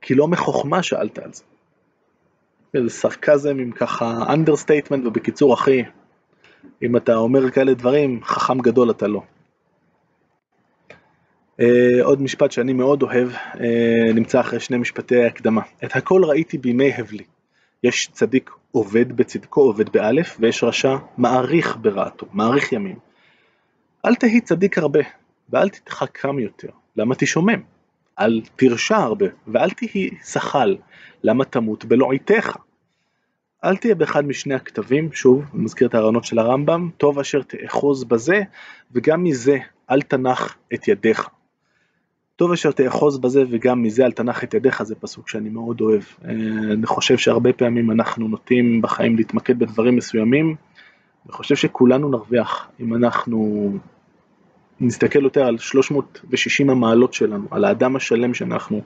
כי 0.00 0.14
לא 0.14 0.28
מחוכמה 0.28 0.82
שאלת 0.82 1.18
על 1.18 1.32
זה. 1.32 1.42
זה 2.84 2.90
סרקזם 2.90 3.58
עם 3.58 3.70
ככה 3.70 4.32
understatement 4.32 5.06
ובקיצור 5.06 5.54
אחי, 5.54 5.82
אם 6.82 6.96
אתה 6.96 7.16
אומר 7.16 7.50
כאלה 7.50 7.74
דברים, 7.74 8.20
חכם 8.24 8.58
גדול 8.58 8.90
אתה 8.90 9.06
לא. 9.06 9.22
אה, 11.60 11.64
עוד 12.02 12.22
משפט 12.22 12.52
שאני 12.52 12.72
מאוד 12.72 13.02
אוהב, 13.02 13.28
אה, 13.32 13.58
נמצא 14.14 14.40
אחרי 14.40 14.60
שני 14.60 14.78
משפטי 14.78 15.24
הקדמה. 15.24 15.62
את 15.84 15.96
הכל 15.96 16.24
ראיתי 16.24 16.58
בימי 16.58 16.92
הבלי. 16.98 17.24
יש 17.84 18.08
צדיק 18.12 18.50
אובד 18.72 19.16
בצדקו, 19.16 19.60
אובד 19.60 19.88
באלף, 19.88 20.36
ויש 20.40 20.64
רשע 20.64 20.96
מאריך 21.18 21.76
ברעתו, 21.80 22.26
מאריך 22.32 22.72
ימים. 22.72 23.05
אל 24.06 24.14
תהי 24.14 24.40
צדיק 24.40 24.78
הרבה, 24.78 25.00
ואל 25.50 25.68
תתחכם 25.68 26.38
יותר, 26.38 26.68
למה 26.96 27.14
תשומם? 27.14 27.60
אל 28.18 28.42
תרשע 28.56 28.96
הרבה, 28.96 29.26
ואל 29.46 29.70
תהי 29.70 30.10
שחל, 30.24 30.76
למה 31.22 31.44
תמות 31.44 31.84
בלועיתך? 31.84 32.56
אל 33.64 33.76
תהיה 33.76 33.94
באחד 33.94 34.26
משני 34.26 34.54
הכתבים, 34.54 35.12
שוב, 35.12 35.44
אני 35.54 35.62
מזכיר 35.62 35.88
את 35.88 35.94
הרעיונות 35.94 36.24
של 36.24 36.38
הרמב"ם, 36.38 36.90
טוב 36.96 37.18
אשר 37.18 37.42
תאחוז 37.42 38.04
בזה, 38.04 38.42
וגם 38.92 39.24
מזה 39.24 39.58
אל 39.90 40.02
תנח 40.02 40.56
את 40.74 40.88
ידיך. 40.88 41.28
טוב 42.36 42.52
אשר 42.52 42.72
תאחוז 42.72 43.18
בזה 43.18 43.42
וגם 43.50 43.82
מזה 43.82 44.04
אל 44.06 44.12
תנח 44.12 44.44
את 44.44 44.54
ידיך, 44.54 44.82
זה 44.82 44.94
פסוק 44.94 45.28
שאני 45.28 45.48
מאוד 45.48 45.80
אוהב. 45.80 46.02
אה, 46.24 46.30
אני 46.72 46.86
חושב 46.86 47.18
שהרבה 47.18 47.52
פעמים 47.52 47.90
אנחנו 47.90 48.28
נוטים 48.28 48.82
בחיים 48.82 49.16
להתמקד 49.16 49.58
בדברים 49.58 49.96
מסוימים, 49.96 50.56
אני 51.26 51.32
חושב 51.32 51.56
שכולנו 51.56 52.08
נרוויח 52.08 52.68
אם 52.80 52.94
אנחנו 52.94 53.70
נסתכל 54.80 55.24
יותר 55.24 55.46
על 55.46 55.58
360 55.58 56.70
המעלות 56.70 57.14
שלנו, 57.14 57.46
על 57.50 57.64
האדם 57.64 57.96
השלם 57.96 58.34
שאנחנו 58.34 58.82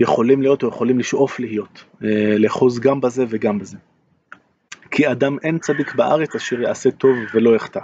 יכולים 0.00 0.42
להיות 0.42 0.62
או 0.62 0.68
יכולים 0.68 0.98
לשאוף 0.98 1.40
להיות, 1.40 1.84
אה, 2.04 2.38
לאחוז 2.38 2.80
גם 2.80 3.00
בזה 3.00 3.24
וגם 3.28 3.58
בזה. 3.58 3.76
כי 4.90 5.10
אדם 5.10 5.36
אין 5.42 5.58
צדיק 5.58 5.94
בארץ 5.94 6.34
אשר 6.34 6.60
יעשה 6.60 6.90
טוב 6.90 7.16
ולא 7.34 7.56
יחטא. 7.56 7.80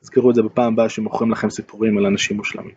תזכרו 0.00 0.30
את 0.30 0.34
זה 0.34 0.42
בפעם 0.42 0.72
הבאה 0.72 0.88
שמוכרים 0.88 1.30
לכם 1.30 1.50
סיפורים 1.50 1.98
על 1.98 2.06
אנשים 2.06 2.36
מושלמים. 2.36 2.74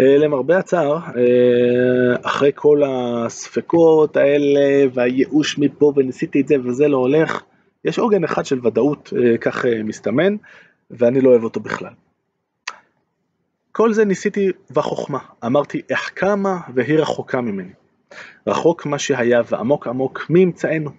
אה, 0.00 0.18
למרבה 0.18 0.58
הצער, 0.58 0.96
אה, 0.96 2.16
אחרי 2.22 2.50
כל 2.54 2.82
הספקות 2.86 4.16
האלה 4.16 4.86
והייאוש 4.94 5.58
מפה 5.58 5.92
וניסיתי 5.96 6.40
את 6.40 6.48
זה 6.48 6.54
וזה 6.64 6.88
לא 6.88 6.96
הולך, 6.96 7.42
יש 7.84 7.98
עוגן 7.98 8.24
אחד 8.24 8.46
של 8.46 8.66
ודאות, 8.66 9.12
כך 9.40 9.64
מסתמן, 9.84 10.36
ואני 10.90 11.20
לא 11.20 11.30
אוהב 11.30 11.44
אותו 11.44 11.60
בכלל. 11.60 11.92
כל 13.78 13.92
זה 13.92 14.04
ניסיתי 14.04 14.50
בחוכמה, 14.70 15.18
אמרתי 15.46 15.80
אחכמה 15.92 16.60
והיא 16.74 16.98
רחוקה 16.98 17.40
ממני. 17.40 17.72
רחוק 18.46 18.86
מה 18.86 18.98
שהיה 18.98 19.40
ועמוק 19.50 19.86
עמוק 19.86 20.26
מי 20.30 20.40
ימצאנו. 20.40 20.90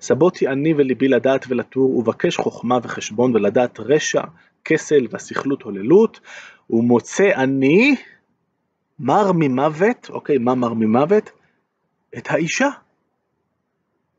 סבותי 0.00 0.48
אני 0.48 0.74
וליבי 0.74 1.08
לדעת 1.08 1.44
ולתור, 1.48 1.96
ובקש 1.96 2.36
חוכמה 2.36 2.78
וחשבון 2.82 3.36
ולדעת 3.36 3.80
רשע, 3.80 4.22
כסל 4.64 5.06
והסכלות 5.10 5.62
הוללות, 5.62 6.20
ומוצא 6.70 7.30
אני 7.34 7.96
מר 8.98 9.32
ממוות, 9.34 10.10
אוקיי, 10.10 10.38
מה 10.38 10.54
מר 10.54 10.74
ממוות? 10.74 11.30
את 12.18 12.30
האישה. 12.30 12.68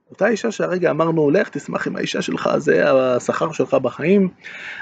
אותה 0.09 0.27
אישה 0.27 0.51
שהרגע 0.51 0.91
אמרנו, 0.91 1.31
לך 1.31 1.49
תשמח 1.49 1.87
עם 1.87 1.95
האישה 1.95 2.21
שלך, 2.21 2.49
זה 2.57 2.91
השכר 2.91 3.51
שלך 3.51 3.73
בחיים, 3.73 4.29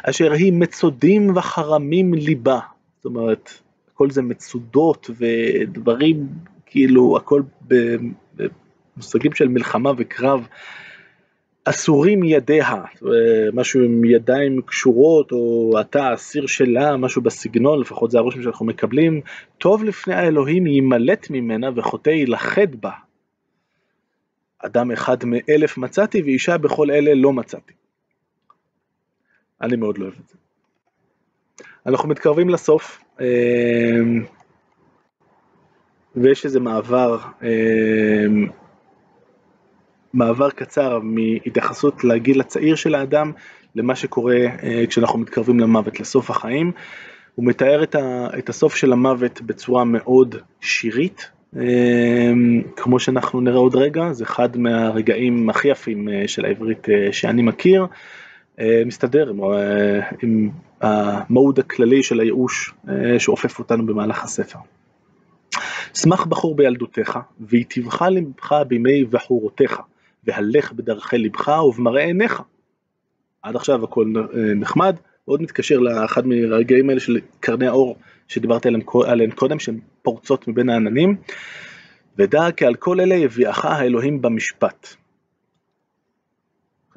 אשר 0.04 0.32
היא 0.32 0.54
מצודים 0.54 1.38
וחרמים 1.38 2.13
ליבה. 2.13 2.60
אומרת, 3.08 3.50
הכל 3.93 4.10
זה 4.10 4.22
מצודות 4.22 5.10
ודברים, 5.17 6.28
כאילו, 6.65 7.17
הכל 7.17 7.41
במושגים 8.96 9.34
של 9.34 9.48
מלחמה 9.48 9.91
וקרב. 9.98 10.48
אסורים 11.70 12.24
ידיה, 12.24 12.84
משהו 13.54 13.84
עם 13.84 14.06
ידיים 14.06 14.62
קשורות, 14.62 15.32
או 15.32 15.74
אתה 15.82 16.13
אסיר 16.13 16.48
שלה, 16.48 16.98
משהו 16.98 17.22
בסגנון, 17.22 17.80
לפחות 17.80 18.12
זה 18.12 18.17
הרושם 18.17 18.41
שאנחנו 18.41 18.65
מקבלים, 18.65 19.22
טוב 19.58 19.84
לפני 19.84 20.13
האלוהים 20.13 20.67
יימלט 20.67 21.30
ממנה 21.30 21.67
וחוטא 21.76 22.10
ילכד 22.10 22.76
בה. 22.82 22.91
אדם 24.60 24.91
אחד 24.91 25.17
מאלף 25.26 25.78
מצאתי 25.78 26.22
ואישה 26.22 26.58
בכל 26.58 26.91
אלה 26.91 27.13
לא 27.15 27.34
מצאתי. 27.34 27.74
אני 29.62 29.76
מאוד 29.76 29.98
לא 29.98 30.04
אוהב 30.04 30.15
את 30.20 30.28
זה. 30.28 30.38
אנחנו 31.88 32.10
מתקרבים 32.10 32.50
לסוף, 32.50 33.04
אמ, 33.21 34.23
ויש 36.15 36.45
איזה 36.45 36.60
מעבר 36.60 37.17
אמ, 37.43 38.47
מעבר 40.13 40.50
קצר 40.50 41.00
מהתייחסות 41.04 42.04
לגיל 42.04 42.41
הצעיר 42.41 42.76
של 42.76 42.95
האדם 42.95 43.32
למה 43.76 43.95
שקורה 43.95 44.36
אה, 44.63 44.84
כשאנחנו 44.89 45.19
מתקרבים 45.19 45.60
למוות, 45.60 46.00
לסוף 46.00 46.30
החיים. 46.30 46.71
הוא 47.36 47.45
מתאר 47.45 47.84
את, 48.39 48.50
הסוף 48.50 48.76
של 48.76 48.93
המוות 48.93 49.41
בצורה 49.41 49.84
מאוד 49.84 50.36
שירית, 50.62 51.30
אה, 51.58 52.32
כמו 52.76 53.00
שאנחנו 53.00 53.41
נראה 53.41 53.58
עוד 53.58 53.76
רגע, 53.76 54.12
זה 54.12 54.23
אחד 54.23 54.58
מהרגעים 54.58 55.50
הכי 55.50 55.67
יפים 55.67 56.10
אה, 56.10 56.28
של 56.28 56.45
העברית 56.45 56.88
שאני 57.12 57.41
מכיר, 57.41 57.86
מסתדר 58.86 59.30
עם, 59.30 59.39
עם 60.24 60.50
המוד 60.82 61.60
הכללי 61.60 62.04
של 62.04 62.20
הייאוש 62.20 62.74
שאופף 63.17 63.60
אותנו 63.60 63.86
במהלך 63.86 64.24
הספר. 64.24 64.60
שמח 65.93 66.26
בחור 66.26 66.56
בילדותך, 66.56 67.20
והיטיבך 67.39 68.06
לבך 68.12 68.52
בימי 68.67 69.06
בחורותיך. 69.06 69.82
והלך 70.24 70.74
בדרכי 70.74 71.17
לבך 71.17 71.48
ובמראה 71.48 72.04
עיניך. 72.04 72.41
עד 73.41 73.56
עכשיו 73.56 73.84
הכל 73.84 74.13
נחמד, 74.56 74.96
מאוד 75.28 75.41
מתקשר 75.41 75.80
לאחד 75.80 76.28
מהרגעים 76.28 76.89
האלה 76.89 77.00
של 77.00 77.20
קרני 77.39 77.67
האור 77.67 77.96
שדיברתי 78.28 78.67
עליהם, 78.67 78.84
עליהם 79.06 79.32
קודם, 79.32 79.60
שהן 79.60 79.80
פורצות 80.02 80.48
מבין 80.48 80.70
העננים. 80.70 81.15
ודע 82.17 82.52
כי 82.52 82.65
על 82.65 82.76
כל 82.76 83.00
אלה 83.00 83.15
יביאך 83.15 83.65
האלוהים 83.65 84.22
במשפט. 84.22 84.96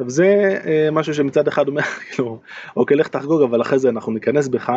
עכשיו 0.01 0.11
זה 0.11 0.59
אה, 0.67 0.91
משהו 0.93 1.15
שמצד 1.15 1.49
אחד 1.49 1.69
אומר, 1.69 1.83
כאילו, 2.11 2.41
אוקיי, 2.77 2.97
לך 2.97 3.09
תחגוג, 3.09 3.43
אבל 3.43 3.63
אחרי 3.63 3.79
זה 3.79 3.89
אנחנו 3.89 4.13
ניכנס 4.13 4.49
בך. 4.49 4.73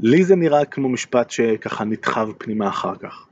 לי 0.00 0.24
זה 0.24 0.36
נראה 0.36 0.64
כמו 0.64 0.88
משפט 0.88 1.30
שככה 1.30 1.84
נדחב 1.84 2.28
פנימה 2.38 2.68
אחר 2.68 2.94
כך. 2.94 3.26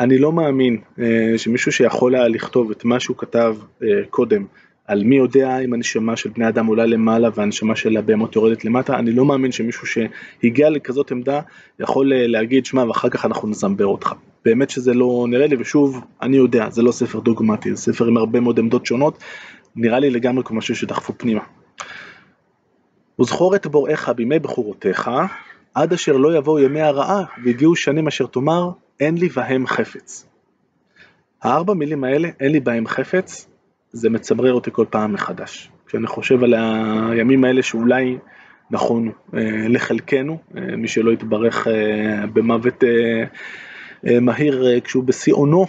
אני 0.00 0.18
לא 0.18 0.32
מאמין 0.32 0.78
אה, 0.98 1.32
שמישהו 1.36 1.72
שיכול 1.72 2.14
היה 2.14 2.28
לכתוב 2.28 2.70
את 2.70 2.84
מה 2.84 3.00
שהוא 3.00 3.16
כתב 3.16 3.56
אה, 3.82 3.88
קודם, 4.10 4.44
על 4.86 5.04
מי 5.04 5.16
יודע 5.16 5.58
אם 5.58 5.72
הנשמה 5.72 6.16
של 6.16 6.30
בני 6.30 6.48
אדם 6.48 6.66
עולה 6.66 6.86
למעלה 6.86 7.28
והנשמה 7.34 7.76
של 7.76 7.96
הבהמות 7.96 8.36
יורדת 8.36 8.64
למטה, 8.64 8.98
אני 8.98 9.12
לא 9.12 9.24
מאמין 9.24 9.52
שמישהו 9.52 9.86
שהגיע 9.86 10.70
לכזאת 10.70 11.12
עמדה 11.12 11.40
יכול 11.80 12.12
להגיד, 12.14 12.66
שמע, 12.66 12.84
ואחר 12.84 13.08
כך 13.08 13.24
אנחנו 13.24 13.48
נזמבר 13.48 13.86
אותך. 13.86 14.12
באמת 14.44 14.70
שזה 14.70 14.94
לא 14.94 15.26
נראה 15.28 15.46
לי, 15.46 15.56
ושוב, 15.58 16.04
אני 16.22 16.36
יודע, 16.36 16.70
זה 16.70 16.82
לא 16.82 16.92
ספר 16.92 17.20
דוגמטי, 17.20 17.74
זה 17.74 17.82
ספר 17.82 18.06
עם 18.06 18.16
הרבה 18.16 18.40
מאוד 18.40 18.58
עמדות 18.58 18.86
שונות, 18.86 19.18
נראה 19.76 19.98
לי 19.98 20.10
לגמרי 20.10 20.44
כמו 20.44 20.58
משהו 20.58 20.76
שדחפו 20.76 21.12
פנימה. 21.16 21.42
וזכור 23.20 23.56
את 23.56 23.66
בוראיך 23.66 24.08
בימי 24.08 24.38
בחורותיך, 24.38 25.10
עד 25.74 25.92
אשר 25.92 26.12
לא 26.12 26.36
יבואו 26.36 26.58
ימי 26.58 26.80
הרעה, 26.80 27.24
והגיעו 27.44 27.76
שנים 27.76 28.06
אשר 28.08 28.26
תאמר, 28.26 28.70
אין 29.00 29.18
לי 29.18 29.28
בהם 29.28 29.66
חפץ. 29.66 30.26
הארבע 31.42 31.74
מילים 31.74 32.04
האלה, 32.04 32.28
אין 32.40 32.52
לי 32.52 32.60
בהם 32.60 32.86
חפץ, 32.86 33.48
זה 33.92 34.10
מצמרר 34.10 34.52
אותי 34.54 34.70
כל 34.72 34.86
פעם 34.90 35.12
מחדש. 35.12 35.70
כשאני 35.86 36.06
חושב 36.06 36.44
על 36.44 36.54
הימים 36.54 37.44
האלה 37.44 37.62
שאולי 37.62 38.18
נכון 38.70 39.10
לחלקנו, 39.68 40.38
אה, 40.56 40.76
מי 40.76 40.88
שלא 40.88 41.10
יתברך 41.10 41.66
אה, 41.68 42.26
במוות 42.26 42.84
אה, 42.84 44.20
מהיר 44.20 44.80
כשהוא 44.84 45.04
בשיאונו 45.04 45.66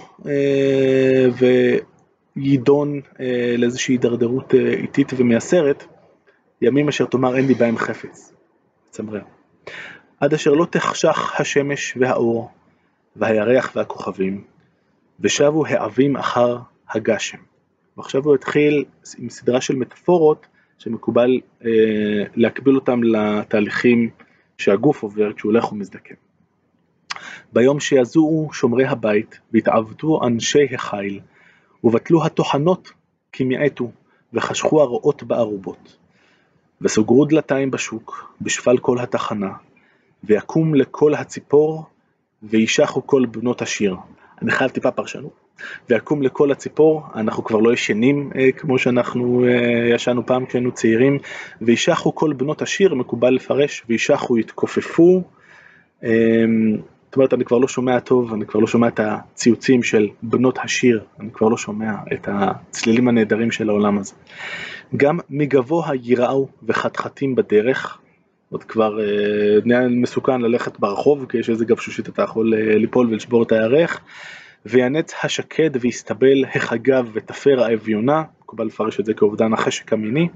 ויידון 2.36 3.02
לאיזושהי 3.58 3.94
הידרדרות 3.94 4.54
איטית 4.54 5.14
ומייסרת, 5.18 5.84
ימים 6.62 6.88
אשר 6.88 7.06
תאמר 7.06 7.38
אין 7.38 7.48
לי 7.48 7.54
בהם 7.54 7.78
חפץ. 7.78 8.34
מצמרר. 8.90 9.22
עד 10.20 10.34
אשר 10.34 10.52
לא 10.52 10.66
תחשך 10.66 11.40
השמש 11.40 11.98
והאור, 12.00 12.52
והירח 13.16 13.72
והכוכבים, 13.76 14.44
ושבו 15.20 15.66
העבים 15.66 16.18
אחר 16.18 16.58
הגשם. 16.90 17.38
ועכשיו 17.98 18.24
הוא 18.24 18.36
התחיל 18.36 18.86
עם 19.18 19.30
סדרה 19.30 19.62
של 19.62 19.76
מטאפורות 19.76 20.48
שמקובל 20.78 21.40
אה, 21.66 21.70
להקביל 22.36 22.76
אותם 22.76 23.04
לתהליכים 23.04 24.10
שהגוף 24.58 25.04
עובר 25.04 25.34
כשהוא 25.34 25.52
הולך 25.52 25.72
ומזדקן. 25.72 26.16
ביום 27.54 27.80
שיזועו 27.80 28.50
שומרי 28.54 28.86
הבית 28.86 29.40
והתעוותו 29.54 30.20
אנשי 30.28 30.68
החיל 30.74 31.20
ובטלו 31.84 32.26
הטוחנות 32.26 32.92
כי 33.32 33.44
מיעטו 33.44 33.92
וחשכו 34.34 34.82
הרועות 34.82 35.24
בארובות 35.24 35.98
וסוגרו 36.82 37.26
דלתיים 37.26 37.72
בשוק 37.72 38.34
בשפל 38.42 38.78
כל 38.78 39.00
התחנה 39.00 39.52
ויקום 40.24 40.76
לכל 40.76 41.14
הציפור 41.14 41.86
וישחו 42.44 43.08
כל 43.08 43.26
בנות 43.26 43.62
השיר. 43.62 43.96
אני 44.42 44.52
חייב 44.52 44.72
טיפה 44.72 44.92
פרשנות. 44.92 45.42
ויקום 45.90 46.22
לכל 46.22 46.52
הציפור, 46.52 47.04
אנחנו 47.16 47.44
כבר 47.44 47.60
לא 47.60 47.74
ישנים 47.74 48.32
אה, 48.36 48.52
כמו 48.52 48.80
שאנחנו 48.80 49.46
אה, 49.46 49.96
ישנו 49.96 50.26
פעם 50.26 50.46
כשהיינו 50.46 50.72
צעירים, 50.72 51.18
וישחו 51.62 52.16
כל 52.16 52.34
בנות 52.34 52.62
השיר, 52.62 52.96
מקובל 52.96 53.34
לפרש, 53.34 53.84
וישחו 53.90 54.38
יתכופפו. 54.38 55.24
אה, 56.04 56.10
זאת 57.12 57.16
אומרת, 57.16 57.34
אני 57.34 57.46
כבר 57.46 57.58
לא 57.58 57.68
שומע 57.68 58.00
טוב, 58.00 58.34
אני 58.34 58.46
כבר 58.46 58.60
לא 58.60 58.68
שומע 58.68 58.88
את 58.88 59.00
הציוצים 59.04 59.84
של 59.84 60.08
בנות 60.24 60.58
השיר, 60.64 61.04
אני 61.20 61.32
כבר 61.34 61.48
לא 61.48 61.58
שומע 61.58 61.94
את 62.14 62.28
הצלילים 62.32 63.08
הנהדרים 63.08 63.52
של 63.52 63.70
העולם 63.70 63.98
הזה. 63.98 64.14
גם 64.98 65.20
מגבוה 65.30 65.90
יראו 66.04 66.48
וחתחתים 66.64 67.36
בדרך, 67.36 67.98
עוד 68.50 68.64
כבר 68.64 68.98
נהיה 69.66 69.88
מסוכן 69.88 70.42
ללכת 70.42 70.80
ברחוב, 70.80 71.26
כי 71.30 71.38
יש 71.38 71.50
איזה 71.50 71.66
גבשושית 71.66 72.10
אתה 72.10 72.22
יכול 72.22 72.54
ליפול 72.56 73.08
ולשבור 73.08 73.44
את 73.44 73.52
הירך. 73.52 74.02
וינץ 74.66 75.14
השקד 75.24 75.70
ויסתבל 75.82 76.46
החגב 76.56 77.10
ותפר 77.14 77.64
האביונה, 77.64 78.24
מקובל 78.42 78.66
לפרש 78.66 79.00
את 79.00 79.06
זה 79.06 79.14
כאובדן 79.14 79.54
החשק 79.54 79.94
המיני, 79.94 80.28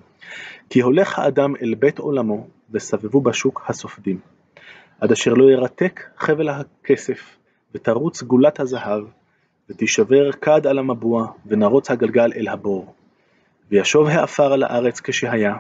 כי 0.69 0.81
הולך 0.81 1.19
האדם 1.19 1.53
אל 1.61 1.75
בית 1.79 1.99
עולמו 1.99 2.47
וסבבו 2.71 3.21
בשוק 3.21 3.65
הסופדים, 3.67 4.19
עד 4.99 5.11
אשר 5.11 5.33
לא 5.33 5.51
ירתק 5.51 6.03
חבל 6.17 6.49
הכסף 6.49 7.37
ותרוץ 7.75 8.23
גולת 8.23 8.59
הזהב 8.59 9.03
ותישבר 9.69 10.31
כד 10.31 10.67
על 10.67 10.79
המבוע 10.79 11.27
ונרוץ 11.45 11.91
הגלגל 11.91 12.31
אל 12.35 12.47
הבור, 12.47 12.93
וישוב 13.71 14.07
העפר 14.07 14.53
על 14.53 14.63
הארץ 14.63 15.01
כשהיה, 15.01 15.55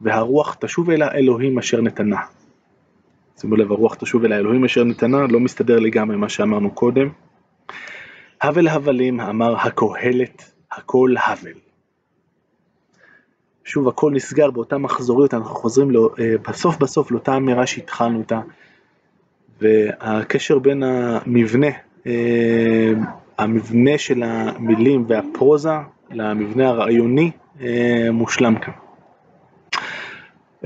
והרוח 0.00 0.56
תשוב 0.60 0.90
אל 0.90 1.02
האלוהים 1.02 1.58
אשר 1.58 1.80
נתנה. 1.80 2.20
שימו 3.40 3.56
לב, 3.56 3.72
הרוח 3.72 3.94
תשוב 3.94 4.24
אל 4.24 4.32
האלוהים 4.32 4.64
אשר 4.64 4.84
נתנה, 4.84 5.26
לא 5.26 5.40
מסתדר 5.40 5.78
לגמרי 5.78 6.16
מה 6.16 6.28
שאמרנו 6.28 6.70
קודם. 6.70 7.08
הבל 8.42 8.68
הבלים 8.68 9.20
אמר 9.20 9.56
הקהלת 9.56 10.52
הכל 10.72 11.14
הבל. 11.26 11.58
שוב 13.64 13.88
הכל 13.88 14.12
נסגר 14.14 14.50
באותה 14.50 14.78
מחזוריות, 14.78 15.34
אנחנו 15.34 15.54
חוזרים 15.54 15.90
לא, 15.90 16.10
בסוף 16.48 16.76
בסוף 16.76 17.10
לאותה 17.10 17.36
אמירה 17.36 17.66
שהתחלנו 17.66 18.18
איתה 18.18 18.40
והקשר 19.60 20.58
בין 20.58 20.82
המבנה, 20.82 21.70
אה, 22.06 22.92
המבנה 23.38 23.98
של 23.98 24.22
המילים 24.22 25.04
והפרוזה 25.08 25.70
למבנה 26.10 26.68
הרעיוני 26.68 27.30
אה, 27.62 28.08
מושלם 28.12 28.54
כאן. 28.58 28.72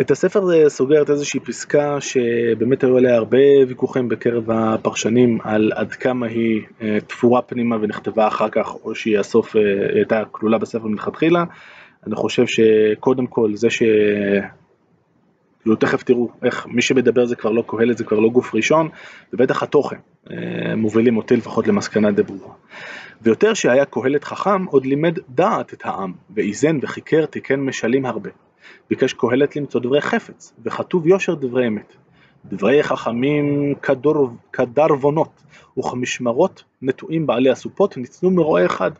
את 0.00 0.10
הספר 0.10 0.68
סוגרת 0.68 1.10
איזושהי 1.10 1.40
פסקה 1.40 2.00
שבאמת 2.00 2.84
היו 2.84 2.96
עליה 2.96 3.14
הרבה 3.14 3.38
ויכוחים 3.68 4.08
בקרב 4.08 4.50
הפרשנים 4.50 5.38
על 5.42 5.72
עד 5.74 5.92
כמה 5.92 6.26
היא 6.26 6.62
אה, 6.82 6.98
תפורה 7.06 7.42
פנימה 7.42 7.76
ונכתבה 7.80 8.26
אחר 8.26 8.48
כך 8.48 8.74
או 8.84 8.94
שהיא 8.94 9.18
הסוף 9.18 9.56
הייתה 9.94 10.22
כלולה 10.30 10.58
בספר 10.58 10.86
מלכתחילה. 10.86 11.44
אני 12.06 12.14
חושב 12.14 12.44
שקודם 12.46 13.26
כל 13.26 13.54
זה 13.54 13.70
ש... 13.70 13.82
כאילו 15.64 15.76
תכף 15.76 16.02
תראו 16.02 16.28
איך 16.42 16.66
מי 16.66 16.82
שמדבר 16.82 17.26
זה 17.26 17.36
כבר 17.36 17.50
לא 17.50 17.64
קהלת, 17.66 17.98
זה 17.98 18.04
כבר 18.04 18.18
לא 18.18 18.28
גוף 18.28 18.54
ראשון, 18.54 18.88
ובטח 19.32 19.62
התוכן 19.62 19.96
אה, 20.30 20.76
מובילים 20.76 21.16
אותי 21.16 21.36
לפחות 21.36 21.68
למסקנה 21.68 22.10
די 22.12 22.22
ברורה. 22.22 22.54
ויותר 23.22 23.54
שהיה 23.54 23.84
קהלת 23.84 24.24
חכם, 24.24 24.64
עוד 24.64 24.86
לימד 24.86 25.18
דעת 25.28 25.74
את 25.74 25.82
העם, 25.84 26.12
ואיזן 26.34 26.78
וחיקר 26.82 27.26
תיקן 27.26 27.60
משלים 27.60 28.06
הרבה. 28.06 28.30
ביקש 28.90 29.12
קהלת 29.12 29.56
למצוא 29.56 29.80
דברי 29.80 30.00
חפץ, 30.00 30.52
וכתוב 30.64 31.06
יושר 31.06 31.34
דברי 31.34 31.66
אמת. 31.66 31.92
דברי 32.44 32.82
חכמים 32.82 33.74
כדרבונות, 34.52 35.42
וכמשמרות 35.78 36.64
נטועים 36.82 37.26
בעלי 37.26 37.50
הסופות 37.50 37.96
ניתנו 37.96 38.30
מרועה 38.30 38.66
אחד. 38.66 38.90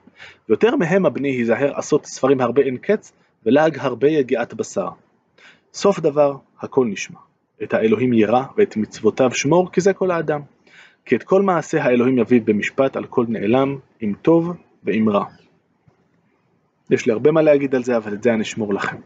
ויותר 0.49 0.77
מהם 0.77 1.07
הבני 1.07 1.29
היזהר 1.29 1.73
עשות 1.75 2.07
ספרים 2.07 2.41
הרבה 2.41 2.63
אין 2.63 2.77
קץ, 2.77 3.13
ולעג 3.47 3.79
הרבה 3.79 4.09
יגיעת 4.09 4.55
בשר. 4.55 4.89
סוף 5.75 6.01
דבר, 6.01 6.37
הכל 6.65 6.87
נשמע. 6.87 7.19
את 7.63 7.75
האלוהים 7.75 8.13
ירא 8.13 8.43
ואת 8.57 8.77
מצוותיו 8.77 9.35
שמור, 9.35 9.73
כי 9.73 9.81
זה 9.81 9.93
כל 9.93 10.11
האדם. 10.11 10.41
כי 11.05 11.17
את 11.17 11.23
כל 11.23 11.43
מעשה 11.43 11.85
האלוהים 11.85 12.19
יביא 12.19 12.41
במשפט 12.45 12.97
על 12.97 13.05
כל 13.05 13.25
נעלם, 13.29 13.77
אם 14.03 14.13
טוב 14.23 14.53
ואם 14.85 15.09
רע. 15.09 15.25
יש 16.91 17.07
לי 17.07 17.13
הרבה 17.13 17.31
מה 17.31 17.43
להגיד 17.43 17.75
על 17.75 17.85
זה, 17.85 17.97
אבל 17.97 18.13
את 18.13 18.23
זה 18.23 18.35
אני 18.35 18.43
אשמור 18.43 18.75
לכם. 18.75 18.97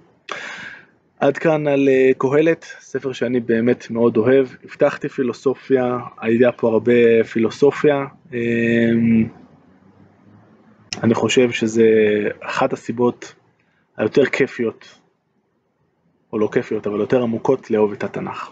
עד 1.20 1.38
כאן 1.38 1.68
על 1.68 1.88
אה, 1.88 2.10
קהלת, 2.18 2.64
ספר 2.80 3.12
שאני 3.12 3.40
באמת 3.40 3.90
מאוד 3.90 4.16
אוהב. 4.16 4.46
הבטחתי 4.64 5.08
פילוסופיה, 5.08 5.98
היה 6.20 6.52
פה 6.52 6.68
הרבה 6.68 7.24
פילוסופיה. 7.32 8.04
אמ, 8.32 9.28
אני 11.02 11.14
חושב 11.14 11.50
שזה 11.50 11.84
אחת 12.40 12.72
הסיבות 12.72 13.34
היותר 13.96 14.26
כיפיות, 14.26 14.97
או 16.32 16.38
לא 16.38 16.48
כיפיות, 16.52 16.86
אבל 16.86 17.00
יותר 17.00 17.22
עמוקות 17.22 17.70
לאהוב 17.70 17.92
את 17.92 18.04
התנ"ך. 18.04 18.50